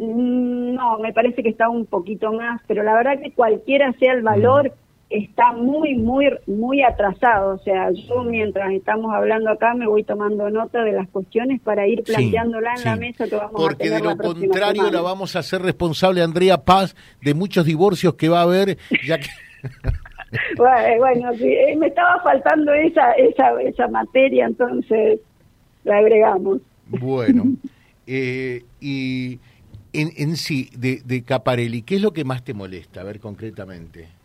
No, 0.00 0.98
me 0.98 1.12
parece 1.12 1.44
que 1.44 1.50
está 1.50 1.68
un 1.68 1.86
poquito 1.86 2.32
más, 2.32 2.60
pero 2.66 2.82
la 2.82 2.94
verdad 2.94 3.20
que 3.22 3.30
cualquiera 3.30 3.92
sea 4.00 4.14
el 4.14 4.22
valor, 4.22 4.70
mm 4.70 4.87
está 5.10 5.52
muy, 5.52 5.94
muy, 5.96 6.26
muy 6.46 6.82
atrasado. 6.82 7.54
O 7.54 7.58
sea, 7.58 7.90
yo 7.92 8.22
mientras 8.24 8.72
estamos 8.72 9.12
hablando 9.14 9.50
acá 9.50 9.74
me 9.74 9.86
voy 9.86 10.04
tomando 10.04 10.50
nota 10.50 10.82
de 10.82 10.92
las 10.92 11.08
cuestiones 11.08 11.60
para 11.60 11.86
ir 11.86 12.02
planteándola 12.02 12.74
en 12.76 12.84
la 12.84 12.96
mesa 12.96 13.26
que 13.26 13.36
vamos 13.36 13.52
Porque 13.52 13.84
a 13.84 13.98
tener 13.98 14.02
de 14.02 14.08
lo 14.08 14.16
contrario 14.16 14.90
la 14.90 15.00
vamos 15.00 15.36
a 15.36 15.40
hacer 15.40 15.62
responsable 15.62 16.22
Andrea 16.22 16.58
Paz 16.58 16.94
de 17.22 17.34
muchos 17.34 17.64
divorcios 17.64 18.14
que 18.14 18.28
va 18.28 18.40
a 18.40 18.42
haber, 18.42 18.78
ya 19.06 19.18
que... 19.18 19.28
bueno, 20.56 21.32
sí, 21.34 21.46
eh, 21.46 21.74
me 21.76 21.86
estaba 21.86 22.20
faltando 22.22 22.72
esa, 22.74 23.12
esa, 23.12 23.60
esa 23.62 23.88
materia, 23.88 24.46
entonces 24.46 25.20
la 25.84 25.98
agregamos. 25.98 26.60
Bueno, 26.86 27.44
eh, 28.06 28.62
y 28.78 29.40
en, 29.94 30.10
en 30.16 30.36
sí, 30.36 30.68
de, 30.76 31.00
de 31.02 31.22
Caparelli, 31.22 31.80
¿qué 31.82 31.96
es 31.96 32.02
lo 32.02 32.12
que 32.12 32.24
más 32.24 32.44
te 32.44 32.52
molesta? 32.52 33.00
A 33.00 33.04
ver, 33.04 33.20
concretamente. 33.20 34.17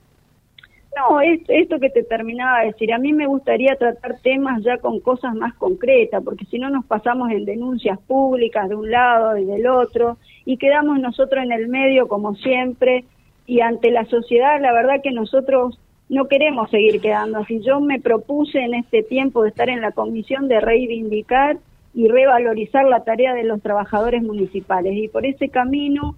No, 0.95 1.21
es, 1.21 1.41
esto 1.47 1.79
que 1.79 1.89
te 1.89 2.03
terminaba 2.03 2.59
de 2.59 2.67
decir, 2.67 2.93
a 2.93 2.99
mí 2.99 3.13
me 3.13 3.25
gustaría 3.25 3.75
tratar 3.75 4.19
temas 4.19 4.61
ya 4.63 4.77
con 4.77 4.99
cosas 4.99 5.33
más 5.33 5.53
concretas, 5.55 6.23
porque 6.23 6.45
si 6.45 6.59
no 6.59 6.69
nos 6.69 6.85
pasamos 6.85 7.31
en 7.31 7.45
denuncias 7.45 7.99
públicas 7.99 8.69
de 8.69 8.75
un 8.75 8.91
lado 8.91 9.37
y 9.37 9.45
del 9.45 9.65
otro, 9.65 10.17
y 10.45 10.57
quedamos 10.57 10.99
nosotros 10.99 11.43
en 11.43 11.51
el 11.51 11.67
medio 11.67 12.07
como 12.07 12.35
siempre, 12.35 13.05
y 13.47 13.61
ante 13.61 13.91
la 13.91 14.05
sociedad 14.05 14.61
la 14.61 14.71
verdad 14.71 15.01
que 15.01 15.11
nosotros 15.11 15.79
no 16.09 16.27
queremos 16.27 16.69
seguir 16.69 17.01
quedando 17.01 17.39
así. 17.39 17.59
Yo 17.61 17.79
me 17.79 17.99
propuse 17.99 18.59
en 18.59 18.75
este 18.75 19.01
tiempo 19.03 19.43
de 19.43 19.49
estar 19.49 19.69
en 19.69 19.81
la 19.81 19.91
comisión 19.91 20.47
de 20.47 20.59
reivindicar 20.59 21.57
y 21.95 22.07
revalorizar 22.07 22.85
la 22.85 23.03
tarea 23.03 23.33
de 23.33 23.43
los 23.43 23.61
trabajadores 23.61 24.21
municipales, 24.21 24.93
y 24.95 25.07
por 25.07 25.25
ese 25.25 25.49
camino 25.49 26.15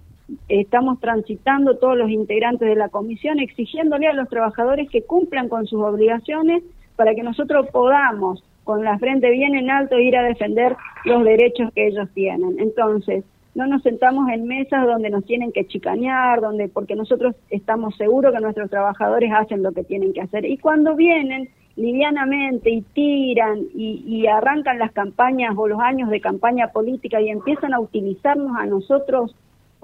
estamos 0.48 1.00
transitando 1.00 1.76
todos 1.76 1.96
los 1.96 2.10
integrantes 2.10 2.68
de 2.68 2.74
la 2.74 2.88
comisión 2.88 3.38
exigiéndole 3.38 4.08
a 4.08 4.12
los 4.12 4.28
trabajadores 4.28 4.90
que 4.90 5.02
cumplan 5.02 5.48
con 5.48 5.66
sus 5.66 5.80
obligaciones 5.82 6.62
para 6.96 7.14
que 7.14 7.22
nosotros 7.22 7.68
podamos 7.70 8.42
con 8.64 8.82
la 8.82 8.98
frente 8.98 9.30
bien 9.30 9.54
en 9.54 9.70
alto 9.70 9.98
ir 9.98 10.16
a 10.16 10.24
defender 10.24 10.76
los 11.04 11.22
derechos 11.22 11.72
que 11.72 11.86
ellos 11.86 12.08
tienen. 12.14 12.58
Entonces, 12.58 13.24
no 13.54 13.66
nos 13.68 13.82
sentamos 13.82 14.28
en 14.28 14.44
mesas 14.46 14.84
donde 14.86 15.08
nos 15.08 15.24
tienen 15.24 15.52
que 15.52 15.66
chicanear, 15.66 16.40
donde 16.40 16.68
porque 16.68 16.96
nosotros 16.96 17.36
estamos 17.48 17.96
seguros 17.96 18.34
que 18.34 18.40
nuestros 18.40 18.68
trabajadores 18.68 19.32
hacen 19.32 19.62
lo 19.62 19.72
que 19.72 19.84
tienen 19.84 20.12
que 20.12 20.20
hacer. 20.20 20.44
Y 20.44 20.58
cuando 20.58 20.96
vienen 20.96 21.48
livianamente 21.76 22.70
y 22.70 22.82
tiran 22.82 23.60
y, 23.74 24.02
y 24.04 24.26
arrancan 24.26 24.78
las 24.78 24.92
campañas 24.92 25.54
o 25.56 25.68
los 25.68 25.78
años 25.80 26.10
de 26.10 26.20
campaña 26.20 26.68
política 26.68 27.20
y 27.20 27.28
empiezan 27.28 27.72
a 27.72 27.80
utilizarnos 27.80 28.56
a 28.58 28.66
nosotros 28.66 29.34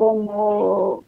como 0.03 1.05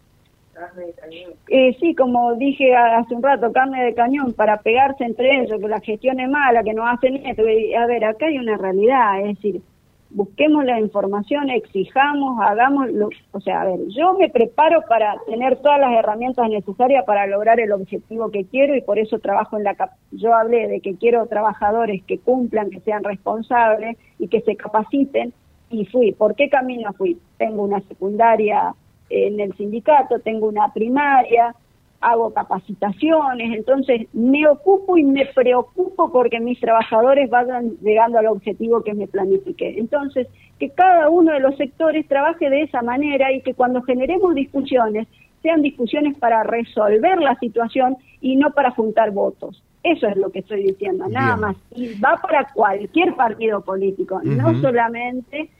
eh, 1.48 1.76
sí, 1.80 1.96
como 1.96 2.34
dije 2.36 2.76
hace 2.76 3.12
un 3.12 3.24
rato, 3.24 3.52
carne 3.52 3.82
de 3.82 3.94
cañón 3.94 4.32
para 4.34 4.58
pegarse 4.58 5.04
entre 5.04 5.40
ellos, 5.40 5.60
que 5.60 5.68
la 5.68 5.80
gestión 5.80 6.20
es 6.20 6.30
mala, 6.30 6.62
que 6.62 6.74
no 6.74 6.86
hacen 6.86 7.16
esto. 7.26 7.42
A 7.42 7.86
ver, 7.86 8.04
acá 8.04 8.26
hay 8.26 8.38
una 8.38 8.56
realidad, 8.56 9.20
es 9.20 9.34
decir, 9.34 9.62
busquemos 10.10 10.64
la 10.64 10.78
información, 10.78 11.50
exijamos, 11.50 12.40
hagamos, 12.40 12.88
lo, 12.92 13.08
o 13.32 13.40
sea, 13.40 13.62
a 13.62 13.64
ver, 13.64 13.80
yo 13.88 14.14
me 14.14 14.28
preparo 14.28 14.82
para 14.88 15.16
tener 15.26 15.56
todas 15.56 15.80
las 15.80 15.92
herramientas 15.98 16.48
necesarias 16.48 17.04
para 17.04 17.26
lograr 17.26 17.58
el 17.58 17.72
objetivo 17.72 18.30
que 18.30 18.44
quiero 18.44 18.76
y 18.76 18.80
por 18.80 19.00
eso 19.00 19.18
trabajo 19.18 19.56
en 19.56 19.64
la, 19.64 19.74
yo 20.12 20.32
hablé 20.32 20.68
de 20.68 20.80
que 20.80 20.94
quiero 20.94 21.26
trabajadores 21.26 22.04
que 22.04 22.18
cumplan, 22.18 22.70
que 22.70 22.78
sean 22.80 23.02
responsables 23.02 23.96
y 24.20 24.28
que 24.28 24.40
se 24.42 24.54
capaciten 24.54 25.32
y 25.68 25.84
fui. 25.86 26.12
¿Por 26.12 26.36
qué 26.36 26.48
camino 26.48 26.92
fui? 26.92 27.18
Tengo 27.38 27.64
una 27.64 27.80
secundaria 27.80 28.72
en 29.14 29.40
el 29.40 29.54
sindicato, 29.56 30.18
tengo 30.18 30.48
una 30.48 30.72
primaria, 30.72 31.54
hago 32.00 32.34
capacitaciones, 32.34 33.56
entonces 33.56 34.08
me 34.12 34.46
ocupo 34.46 34.98
y 34.98 35.04
me 35.04 35.26
preocupo 35.26 36.12
porque 36.12 36.38
mis 36.38 36.60
trabajadores 36.60 37.30
vayan 37.30 37.76
llegando 37.80 38.18
al 38.18 38.26
objetivo 38.26 38.82
que 38.82 38.92
me 38.94 39.06
planifiqué. 39.06 39.78
Entonces, 39.78 40.28
que 40.58 40.70
cada 40.70 41.08
uno 41.08 41.32
de 41.32 41.40
los 41.40 41.56
sectores 41.56 42.06
trabaje 42.06 42.50
de 42.50 42.62
esa 42.62 42.82
manera 42.82 43.32
y 43.32 43.40
que 43.40 43.54
cuando 43.54 43.82
generemos 43.82 44.34
discusiones, 44.34 45.08
sean 45.42 45.62
discusiones 45.62 46.16
para 46.18 46.42
resolver 46.42 47.20
la 47.20 47.36
situación 47.36 47.96
y 48.20 48.36
no 48.36 48.50
para 48.52 48.70
juntar 48.70 49.10
votos. 49.10 49.62
Eso 49.82 50.06
es 50.06 50.16
lo 50.16 50.30
que 50.30 50.38
estoy 50.38 50.62
diciendo, 50.62 51.06
nada 51.08 51.36
más. 51.36 51.56
Y 51.74 51.98
va 52.00 52.18
para 52.22 52.48
cualquier 52.54 53.14
partido 53.14 53.60
político, 53.60 54.20
no 54.24 54.58
solamente 54.60 55.50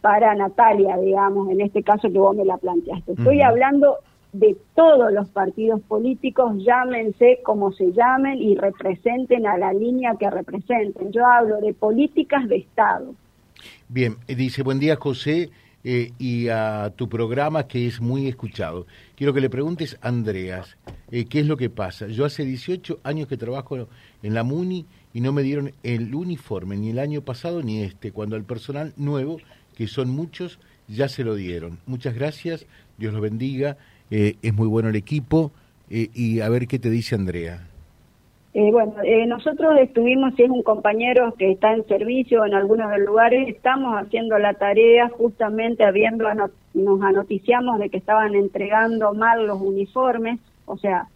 para 0.00 0.34
Natalia, 0.34 0.96
digamos, 0.96 1.50
en 1.50 1.60
este 1.60 1.82
caso 1.82 2.10
que 2.10 2.18
vos 2.18 2.36
me 2.36 2.44
la 2.44 2.56
planteaste. 2.56 3.12
Estoy 3.12 3.40
hablando 3.42 3.96
de 4.32 4.56
todos 4.74 5.12
los 5.12 5.28
partidos 5.30 5.80
políticos, 5.82 6.52
llámense 6.58 7.40
como 7.44 7.72
se 7.72 7.92
llamen 7.92 8.38
y 8.38 8.54
representen 8.56 9.46
a 9.46 9.56
la 9.56 9.72
línea 9.72 10.14
que 10.18 10.30
representen. 10.30 11.12
Yo 11.12 11.26
hablo 11.26 11.60
de 11.60 11.72
políticas 11.72 12.46
de 12.48 12.56
Estado. 12.56 13.14
Bien, 13.88 14.16
eh, 14.28 14.34
dice, 14.34 14.62
buen 14.62 14.78
día 14.78 14.96
José 14.96 15.50
eh, 15.82 16.12
y 16.18 16.48
a 16.48 16.92
tu 16.94 17.08
programa 17.08 17.66
que 17.66 17.86
es 17.86 18.00
muy 18.00 18.28
escuchado. 18.28 18.86
Quiero 19.16 19.32
que 19.32 19.40
le 19.40 19.48
preguntes 19.50 19.98
a 20.02 20.08
Andreas, 20.08 20.76
eh, 21.10 21.24
¿qué 21.24 21.40
es 21.40 21.46
lo 21.46 21.56
que 21.56 21.70
pasa? 21.70 22.06
Yo 22.08 22.24
hace 22.24 22.44
18 22.44 23.00
años 23.04 23.28
que 23.28 23.36
trabajo 23.36 23.88
en 24.22 24.34
la 24.34 24.42
MUNI 24.42 24.84
y 25.14 25.20
no 25.20 25.32
me 25.32 25.42
dieron 25.42 25.72
el 25.82 26.14
uniforme 26.14 26.76
ni 26.76 26.90
el 26.90 26.98
año 26.98 27.22
pasado 27.22 27.62
ni 27.62 27.82
este, 27.82 28.12
cuando 28.12 28.36
al 28.36 28.44
personal 28.44 28.92
nuevo 28.96 29.38
que 29.78 29.86
son 29.86 30.10
muchos, 30.10 30.58
ya 30.88 31.08
se 31.08 31.22
lo 31.22 31.36
dieron. 31.36 31.78
Muchas 31.86 32.12
gracias, 32.12 32.66
Dios 32.98 33.12
los 33.12 33.22
bendiga, 33.22 33.76
eh, 34.10 34.34
es 34.42 34.52
muy 34.52 34.66
bueno 34.66 34.88
el 34.88 34.96
equipo 34.96 35.52
eh, 35.88 36.08
y 36.12 36.40
a 36.40 36.48
ver 36.48 36.66
qué 36.66 36.80
te 36.80 36.90
dice 36.90 37.14
Andrea. 37.14 37.68
Eh, 38.54 38.72
bueno, 38.72 38.94
nosotros 39.28 39.78
estuvimos, 39.80 40.34
si 40.34 40.42
es 40.42 40.50
un 40.50 40.64
compañero 40.64 41.32
que 41.38 41.52
está 41.52 41.74
en 41.74 41.86
servicio 41.86 42.44
en 42.44 42.54
algunos 42.54 42.90
de 42.90 42.98
los 42.98 43.06
lugares, 43.06 43.46
estamos 43.48 43.94
haciendo 43.94 44.36
la 44.38 44.54
tarea 44.54 45.10
justamente 45.10 45.84
habiendo, 45.84 46.24
nos 46.74 47.02
anoticiamos 47.02 47.78
de 47.78 47.88
que 47.88 47.98
estaban 47.98 48.34
entregando 48.34 49.14
mal 49.14 49.46
los 49.46 49.60
uniformes, 49.60 50.40
o 50.66 50.76
sea, 50.76 51.06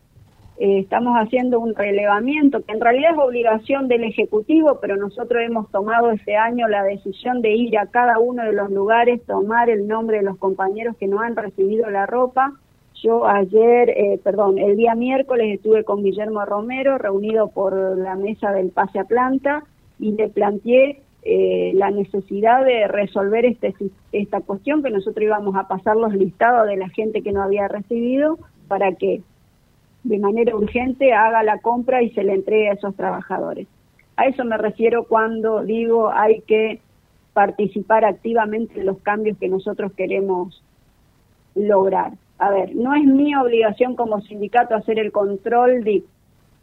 eh, 0.59 0.81
estamos 0.81 1.15
haciendo 1.17 1.59
un 1.61 1.75
relevamiento 1.75 2.63
que 2.63 2.73
en 2.73 2.81
realidad 2.81 3.13
es 3.13 3.19
obligación 3.19 3.89
del 3.89 4.05
Ejecutivo, 4.05 4.79
pero 4.81 4.97
nosotros 4.97 5.43
hemos 5.43 5.71
tomado 5.71 6.11
este 6.11 6.37
año 6.37 6.69
la 6.69 6.83
decisión 6.85 7.41
de 7.41 7.51
ir 7.51 7.79
a 7.79 7.87
cada 7.87 8.19
uno 8.19 8.45
de 8.45 8.53
los 8.53 8.71
lugares, 8.71 9.23
tomar 9.25 9.71
el 9.71 9.89
nombre 9.89 10.19
de 10.19 10.25
los 10.25 10.37
compañeros 10.39 10.97
que 10.99 11.09
no 11.09 11.21
han 11.21 11.37
recibido 11.37 11.89
la 11.91 12.07
ropa. 12.07 12.53
Yo 13.03 13.27
ayer, 13.27 13.91
eh, 13.91 14.21
perdón, 14.23 14.59
el 14.59 14.77
día 14.77 14.95
miércoles 14.95 15.55
estuve 15.55 15.85
con 15.85 16.05
Guillermo 16.05 16.45
Romero, 16.45 16.99
reunido 16.99 17.49
por 17.49 17.99
la 17.99 18.15
mesa 18.15 18.53
del 18.53 18.71
pase 18.71 19.01
a 19.01 19.05
planta, 19.05 19.65
y 19.99 20.13
le 20.13 20.29
planteé 20.29 21.01
eh, 21.25 21.73
la 21.75 21.91
necesidad 21.91 22.65
de 22.65 22.87
resolver 22.89 23.47
este, 23.47 23.75
esta 24.13 24.41
cuestión, 24.41 24.83
que 24.83 24.91
nosotros 24.91 25.25
íbamos 25.25 25.57
a 25.57 25.67
pasar 25.67 25.97
los 25.97 26.13
listados 26.15 26.69
de 26.69 26.77
la 26.77 26.89
gente 26.91 27.23
que 27.23 27.33
no 27.33 27.43
había 27.43 27.67
recibido, 27.69 28.39
para 28.69 28.93
que 28.93 29.23
de 30.05 30.19
manera 30.19 30.57
urgente 30.57 31.13
haga 31.13 31.43
la 31.43 31.59
compra 31.59 32.03
y 32.03 32.11
se 32.11 32.25
le 32.25 32.35
entregue 32.35 32.71
a 32.71 32.75
esos 32.75 32.95
trabajadores. 32.97 33.69
A 34.17 34.27
eso 34.27 34.45
me 34.45 34.59
refiero 34.59 35.05
cuando 35.05 35.63
digo 35.63 36.11
hay 36.11 36.41
que 36.43 36.81
participar 37.33 38.05
activamente 38.05 38.81
en 38.81 38.87
los 38.87 38.99
cambios 38.99 39.39
que 39.39 39.49
nosotros 39.49 39.93
queremos 39.93 40.63
lograr. 41.55 42.13
A 42.39 42.51
ver, 42.51 42.75
no 42.75 42.95
es 42.95 43.05
mi 43.05 43.35
obligación 43.35 43.95
como 43.95 44.21
sindicato 44.23 44.75
hacer 44.75 44.99
el 44.99 45.13
control 45.13 45.85
de, 45.85 46.03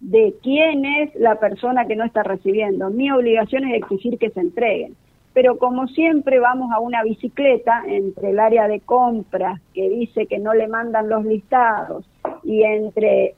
de 0.01 0.35
quién 0.43 0.85
es 0.85 1.15
la 1.15 1.39
persona 1.39 1.85
que 1.85 1.95
no 1.95 2.03
está 2.03 2.23
recibiendo. 2.23 2.89
Mi 2.89 3.11
obligación 3.11 3.65
es 3.65 3.81
exigir 3.81 4.17
que 4.19 4.29
se 4.29 4.41
entreguen. 4.41 4.95
Pero 5.33 5.57
como 5.57 5.87
siempre 5.87 6.39
vamos 6.39 6.71
a 6.71 6.79
una 6.79 7.03
bicicleta 7.03 7.83
entre 7.87 8.31
el 8.31 8.39
área 8.39 8.67
de 8.67 8.81
compras 8.81 9.61
que 9.73 9.87
dice 9.89 10.25
que 10.25 10.39
no 10.39 10.53
le 10.53 10.67
mandan 10.67 11.07
los 11.07 11.23
listados 11.23 12.05
y 12.43 12.63
entre 12.63 13.35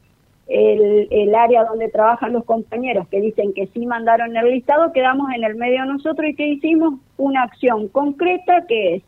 el, 0.47 1.07
el, 1.11 1.35
área 1.35 1.63
donde 1.63 1.89
trabajan 1.89 2.33
los 2.33 2.43
compañeros 2.43 3.07
que 3.07 3.21
dicen 3.21 3.53
que 3.53 3.67
sí 3.67 3.85
mandaron 3.85 4.35
el 4.35 4.49
listado, 4.49 4.91
quedamos 4.91 5.31
en 5.33 5.43
el 5.43 5.55
medio 5.55 5.85
nosotros 5.85 6.29
y 6.29 6.35
que 6.35 6.47
hicimos 6.47 6.95
una 7.17 7.43
acción 7.43 7.87
concreta 7.87 8.65
que 8.67 8.95
es 8.95 9.03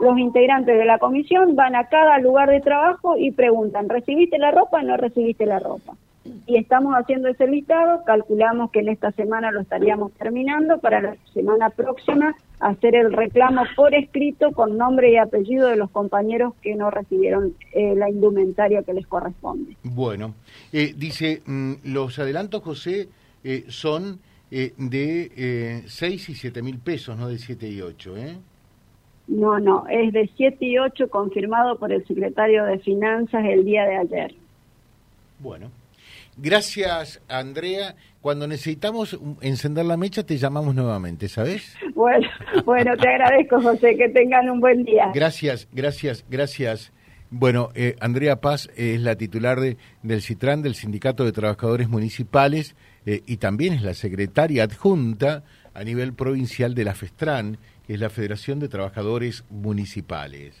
los 0.00 0.18
integrantes 0.18 0.76
de 0.76 0.84
la 0.84 0.98
comisión 0.98 1.54
van 1.54 1.76
a 1.76 1.88
cada 1.88 2.18
lugar 2.18 2.50
de 2.50 2.60
trabajo 2.60 3.16
y 3.16 3.30
preguntan, 3.30 3.88
¿recibiste 3.88 4.38
la 4.38 4.50
ropa 4.50 4.78
o 4.78 4.82
no 4.82 4.96
recibiste 4.96 5.46
la 5.46 5.58
ropa? 5.58 5.94
Y 6.46 6.56
estamos 6.56 6.94
haciendo 6.94 7.28
ese 7.28 7.46
listado, 7.46 8.04
calculamos 8.04 8.70
que 8.70 8.80
en 8.80 8.88
esta 8.88 9.10
semana 9.12 9.50
lo 9.50 9.60
estaríamos 9.60 10.12
terminando, 10.12 10.78
para 10.78 11.00
la 11.00 11.16
semana 11.32 11.70
próxima 11.70 12.34
hacer 12.60 12.94
el 12.94 13.12
reclamo 13.12 13.62
por 13.74 13.94
escrito 13.94 14.52
con 14.52 14.76
nombre 14.76 15.12
y 15.12 15.16
apellido 15.16 15.68
de 15.68 15.76
los 15.76 15.90
compañeros 15.90 16.54
que 16.62 16.76
no 16.76 16.90
recibieron 16.90 17.54
eh, 17.72 17.94
la 17.96 18.08
indumentaria 18.08 18.82
que 18.82 18.94
les 18.94 19.06
corresponde. 19.06 19.76
Bueno, 19.82 20.34
eh, 20.72 20.94
dice, 20.96 21.42
mm, 21.44 21.72
los 21.84 22.18
adelantos, 22.18 22.62
José, 22.62 23.08
eh, 23.44 23.64
son 23.68 24.20
eh, 24.54 24.74
de 24.76 25.32
eh, 25.34 25.82
6 25.86 26.28
y 26.28 26.34
7 26.34 26.62
mil 26.62 26.78
pesos, 26.78 27.18
no 27.18 27.28
de 27.28 27.38
7 27.38 27.68
y 27.68 27.80
8, 27.80 28.16
¿eh? 28.18 28.36
No, 29.28 29.58
no, 29.58 29.86
es 29.88 30.12
de 30.12 30.30
7 30.36 30.64
y 30.64 30.78
8 30.78 31.08
confirmado 31.08 31.78
por 31.78 31.90
el 31.90 32.06
secretario 32.06 32.64
de 32.64 32.78
Finanzas 32.78 33.44
el 33.46 33.64
día 33.64 33.84
de 33.84 33.96
ayer. 33.96 34.34
Bueno, 35.38 35.70
gracias 36.42 37.22
Andrea. 37.28 37.94
Cuando 38.20 38.46
necesitamos 38.46 39.18
encender 39.40 39.86
la 39.86 39.96
mecha 39.96 40.24
te 40.24 40.36
llamamos 40.36 40.74
nuevamente, 40.74 41.28
¿sabes? 41.28 41.76
Bueno, 41.94 42.28
bueno, 42.64 42.96
te 42.96 43.08
agradezco 43.08 43.60
José, 43.60 43.96
que 43.96 44.08
tengan 44.08 44.50
un 44.50 44.60
buen 44.60 44.84
día. 44.84 45.10
Gracias, 45.14 45.68
gracias, 45.72 46.24
gracias. 46.28 46.92
Bueno, 47.30 47.70
eh, 47.74 47.96
Andrea 48.00 48.42
Paz 48.42 48.68
es 48.76 49.00
la 49.00 49.16
titular 49.16 49.58
de, 49.58 49.78
del 50.02 50.20
CITRAN, 50.20 50.60
del 50.60 50.74
Sindicato 50.74 51.24
de 51.24 51.32
Trabajadores 51.32 51.88
Municipales, 51.88 52.76
eh, 53.06 53.22
y 53.26 53.38
también 53.38 53.72
es 53.72 53.82
la 53.82 53.94
secretaria 53.94 54.64
adjunta 54.64 55.42
a 55.72 55.82
nivel 55.82 56.12
provincial 56.12 56.74
de 56.74 56.84
la 56.84 56.94
FESTRAN, 56.94 57.56
que 57.86 57.94
es 57.94 58.00
la 58.00 58.10
Federación 58.10 58.58
de 58.58 58.68
Trabajadores 58.68 59.44
Municipales 59.48 60.60